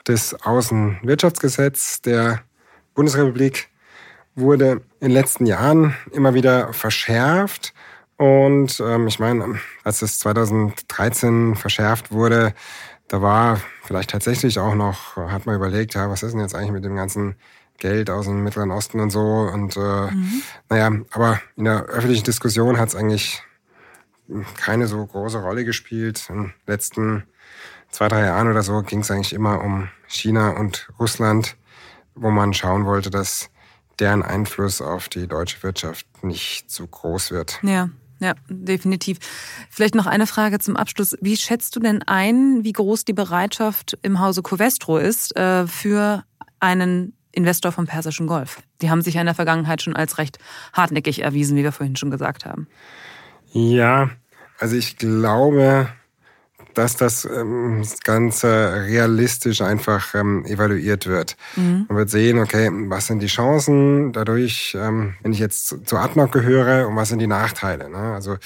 Das 0.04 0.34
Außenwirtschaftsgesetz 0.42 2.02
der 2.02 2.42
Bundesrepublik 2.94 3.68
wurde 4.34 4.82
in 5.00 5.08
den 5.08 5.10
letzten 5.10 5.46
Jahren 5.46 5.94
immer 6.12 6.34
wieder 6.34 6.72
verschärft. 6.72 7.74
Und 8.16 8.80
ähm, 8.80 9.06
ich 9.08 9.18
meine, 9.18 9.58
als 9.84 10.02
es 10.02 10.18
2013 10.20 11.56
verschärft 11.56 12.12
wurde, 12.12 12.54
da 13.08 13.20
war 13.20 13.60
vielleicht 13.82 14.10
tatsächlich 14.10 14.58
auch 14.58 14.74
noch, 14.74 15.16
hat 15.16 15.44
man 15.44 15.56
überlegt, 15.56 15.94
ja, 15.94 16.08
was 16.08 16.22
ist 16.22 16.32
denn 16.32 16.40
jetzt 16.40 16.54
eigentlich 16.54 16.72
mit 16.72 16.84
dem 16.84 16.96
ganzen 16.96 17.36
Geld 17.78 18.10
aus 18.10 18.26
dem 18.26 18.42
Mittleren 18.42 18.70
Osten 18.70 19.00
und 19.00 19.10
so. 19.10 19.20
Und 19.20 19.76
äh, 19.76 20.10
mhm. 20.10 20.42
naja, 20.68 20.90
aber 21.10 21.40
in 21.56 21.64
der 21.64 21.82
öffentlichen 21.84 22.24
Diskussion 22.24 22.78
hat 22.78 22.90
es 22.90 22.94
eigentlich 22.94 23.42
keine 24.56 24.86
so 24.86 25.04
große 25.04 25.38
Rolle 25.42 25.64
gespielt. 25.64 26.26
In 26.30 26.36
den 26.36 26.54
letzten 26.66 27.24
zwei, 27.90 28.08
drei 28.08 28.24
Jahren 28.24 28.48
oder 28.48 28.62
so 28.62 28.82
ging 28.82 29.00
es 29.00 29.10
eigentlich 29.10 29.32
immer 29.32 29.62
um 29.62 29.88
China 30.06 30.50
und 30.50 30.88
Russland, 30.98 31.56
wo 32.14 32.30
man 32.30 32.54
schauen 32.54 32.86
wollte, 32.86 33.10
dass 33.10 33.50
deren 34.02 34.22
Einfluss 34.22 34.82
auf 34.82 35.08
die 35.08 35.28
deutsche 35.28 35.62
Wirtschaft 35.62 36.06
nicht 36.24 36.70
zu 36.70 36.86
groß 36.86 37.30
wird. 37.30 37.60
Ja. 37.62 37.88
Ja, 38.18 38.34
definitiv. 38.48 39.18
Vielleicht 39.68 39.96
noch 39.96 40.06
eine 40.06 40.28
Frage 40.28 40.60
zum 40.60 40.76
Abschluss. 40.76 41.16
Wie 41.20 41.36
schätzt 41.36 41.74
du 41.74 41.80
denn 41.80 42.04
ein, 42.04 42.62
wie 42.62 42.70
groß 42.70 43.04
die 43.04 43.14
Bereitschaft 43.14 43.98
im 44.02 44.20
Hause 44.20 44.42
Covestro 44.42 44.98
ist 44.98 45.34
äh, 45.36 45.66
für 45.66 46.22
einen 46.60 47.16
Investor 47.32 47.72
vom 47.72 47.86
Persischen 47.86 48.28
Golf? 48.28 48.62
Die 48.80 48.90
haben 48.90 49.02
sich 49.02 49.14
ja 49.14 49.22
in 49.22 49.26
der 49.26 49.34
Vergangenheit 49.34 49.82
schon 49.82 49.96
als 49.96 50.18
recht 50.18 50.38
hartnäckig 50.72 51.22
erwiesen, 51.22 51.56
wie 51.56 51.64
wir 51.64 51.72
vorhin 51.72 51.96
schon 51.96 52.12
gesagt 52.12 52.44
haben. 52.44 52.68
Ja, 53.50 54.10
also 54.60 54.76
ich 54.76 54.98
glaube, 54.98 55.88
dass 56.74 56.96
das 56.96 57.24
ähm, 57.24 57.82
Ganze 58.04 58.84
realistisch 58.86 59.60
einfach 59.60 60.14
ähm, 60.14 60.44
evaluiert 60.46 61.06
wird. 61.06 61.36
Mhm. 61.56 61.86
Man 61.88 61.98
wird 61.98 62.10
sehen, 62.10 62.38
okay, 62.38 62.70
was 62.88 63.06
sind 63.06 63.20
die 63.20 63.26
Chancen 63.26 64.12
dadurch, 64.12 64.76
ähm, 64.78 65.14
wenn 65.22 65.32
ich 65.32 65.38
jetzt 65.38 65.68
zu, 65.68 65.78
zu 65.78 65.96
Adnoc 65.96 66.32
gehöre 66.32 66.88
und 66.88 66.96
was 66.96 67.08
sind 67.08 67.18
die 67.18 67.26
Nachteile? 67.26 67.88
Ne? 67.88 68.14
Also 68.14 68.36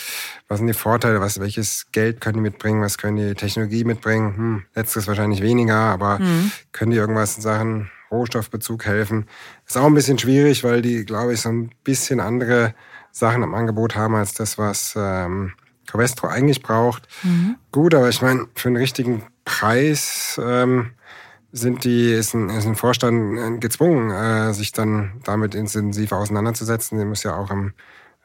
was 0.49 0.59
sind 0.59 0.67
die 0.67 0.75
Vorteile, 0.75 1.21
was, 1.21 1.41
welches 1.41 1.87
Geld 1.93 2.21
können 2.21 2.37
die 2.37 2.43
mitbringen, 2.43 2.83
was 2.83 2.99
können 2.99 3.17
die 3.17 3.35
Technologie 3.35 3.85
mitbringen? 3.85 4.37
Hm, 4.37 4.63
letztes 4.75 5.07
wahrscheinlich 5.07 5.43
weniger, 5.43 5.77
aber 5.77 6.19
mhm. 6.19 6.51
können 6.73 6.91
die 6.91 6.99
irgendwas 6.99 7.37
in 7.37 7.43
Sachen 7.43 7.91
Rohstoffbezug 8.11 8.87
helfen? 8.87 9.27
Ist 9.67 9.77
auch 9.77 9.87
ein 9.87 9.95
bisschen 9.95 10.19
schwierig, 10.19 10.65
weil 10.65 10.83
die, 10.83 11.05
glaube 11.05 11.35
ich, 11.35 11.41
so 11.41 11.49
ein 11.49 11.71
bisschen 11.85 12.21
andere 12.21 12.75
Sachen 13.11 13.43
im 13.43 13.55
Angebot 13.55 13.97
haben 13.97 14.15
als 14.15 14.35
das, 14.35 14.59
was 14.59 14.95
ähm, 14.97 15.53
Covestro 15.87 16.29
eigentlich 16.29 16.63
braucht. 16.63 17.09
Mhm. 17.23 17.57
Gut, 17.73 17.95
aber 17.95 18.09
ich 18.09 18.23
meine, 18.23 18.47
für 18.55 18.69
einen 18.69 18.77
richtigen 18.77 19.23
Preis 19.45 20.41
ähm, 20.43 20.91
sind 21.53 21.85
die, 21.85 22.13
ist 22.13 22.35
ein, 22.35 22.51
ist 22.51 22.67
ein 22.67 22.75
Vorstand 22.75 23.39
äh, 23.39 23.59
gezwungen, 23.59 24.11
äh, 24.11 24.53
sich 24.53 24.73
dann 24.73 25.13
damit 25.25 25.55
intensiv 25.55 26.13
auseinanderzusetzen. 26.13 26.99
Der 26.99 27.07
muss 27.07 27.23
ja 27.23 27.37
auch 27.37 27.51
am, 27.51 27.73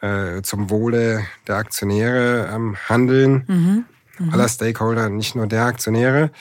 äh, 0.02 0.42
zum 0.42 0.70
Wohle 0.70 1.26
der 1.48 1.58
Aktionäre 1.58 2.50
ähm, 2.54 2.76
handeln, 2.90 3.46
mhm. 3.48 3.86
Mhm. 4.20 4.34
aller 4.34 4.50
Stakeholder, 4.50 5.10
nicht 5.10 5.36
nur 5.36 5.48
der 5.48 5.66
Aktionäre. 5.66 6.32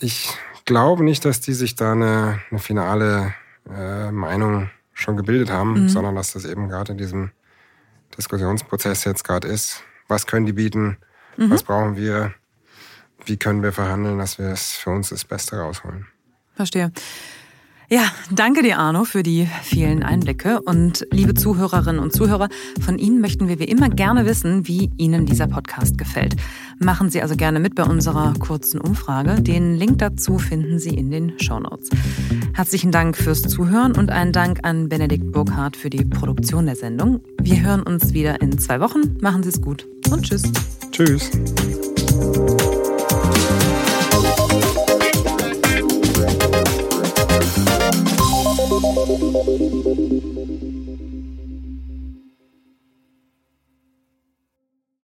Ich 0.00 0.30
glaube 0.64 1.04
nicht, 1.04 1.24
dass 1.24 1.40
die 1.40 1.52
sich 1.52 1.74
da 1.74 1.92
eine, 1.92 2.40
eine 2.50 2.60
finale 2.60 3.34
äh, 3.68 4.10
Meinung 4.10 4.70
schon 4.92 5.16
gebildet 5.16 5.50
haben, 5.50 5.82
mhm. 5.82 5.88
sondern 5.88 6.14
dass 6.14 6.32
das 6.32 6.44
eben 6.44 6.68
gerade 6.68 6.92
in 6.92 6.98
diesem 6.98 7.32
Diskussionsprozess 8.16 9.04
jetzt 9.04 9.24
gerade 9.24 9.48
ist 9.48 9.82
was 10.08 10.26
können 10.26 10.46
die 10.46 10.52
bieten, 10.52 10.98
mhm. 11.36 11.50
was 11.50 11.62
brauchen 11.62 11.96
wir, 11.96 12.34
wie 13.24 13.36
können 13.36 13.62
wir 13.62 13.72
verhandeln, 13.72 14.18
dass 14.18 14.38
wir 14.38 14.48
es 14.48 14.72
für 14.72 14.90
uns 14.90 15.08
das 15.10 15.24
Beste 15.24 15.56
rausholen. 15.56 16.06
Verstehe. 16.54 16.92
Ja, 17.90 18.10
danke 18.30 18.62
dir, 18.62 18.78
Arno, 18.78 19.04
für 19.04 19.22
die 19.22 19.46
vielen 19.62 20.02
Einblicke. 20.02 20.60
Und 20.62 21.06
liebe 21.10 21.34
Zuhörerinnen 21.34 22.00
und 22.00 22.12
Zuhörer, 22.12 22.48
von 22.80 22.98
Ihnen 22.98 23.20
möchten 23.20 23.46
wir 23.46 23.58
wie 23.58 23.64
immer 23.64 23.90
gerne 23.90 24.24
wissen, 24.24 24.66
wie 24.66 24.90
Ihnen 24.96 25.26
dieser 25.26 25.46
Podcast 25.46 25.98
gefällt. 25.98 26.34
Machen 26.78 27.10
Sie 27.10 27.20
also 27.20 27.36
gerne 27.36 27.60
mit 27.60 27.74
bei 27.74 27.84
unserer 27.84 28.32
kurzen 28.38 28.80
Umfrage. 28.80 29.40
Den 29.40 29.74
Link 29.74 29.98
dazu 29.98 30.38
finden 30.38 30.78
Sie 30.78 30.94
in 30.94 31.10
den 31.10 31.38
Show 31.38 31.60
Notes. 31.60 31.90
Herzlichen 32.54 32.90
Dank 32.90 33.16
fürs 33.16 33.42
Zuhören 33.42 33.92
und 33.92 34.10
einen 34.10 34.32
Dank 34.32 34.60
an 34.62 34.88
Benedikt 34.88 35.30
Burkhardt 35.30 35.76
für 35.76 35.90
die 35.90 36.04
Produktion 36.04 36.66
der 36.66 36.76
Sendung. 36.76 37.20
Wir 37.40 37.62
hören 37.62 37.82
uns 37.82 38.14
wieder 38.14 38.40
in 38.40 38.58
zwei 38.58 38.80
Wochen. 38.80 39.16
Machen 39.20 39.42
Sie 39.42 39.50
es 39.50 39.60
gut 39.60 39.86
und 40.10 40.22
tschüss. 40.22 40.42
Tschüss. 40.90 41.30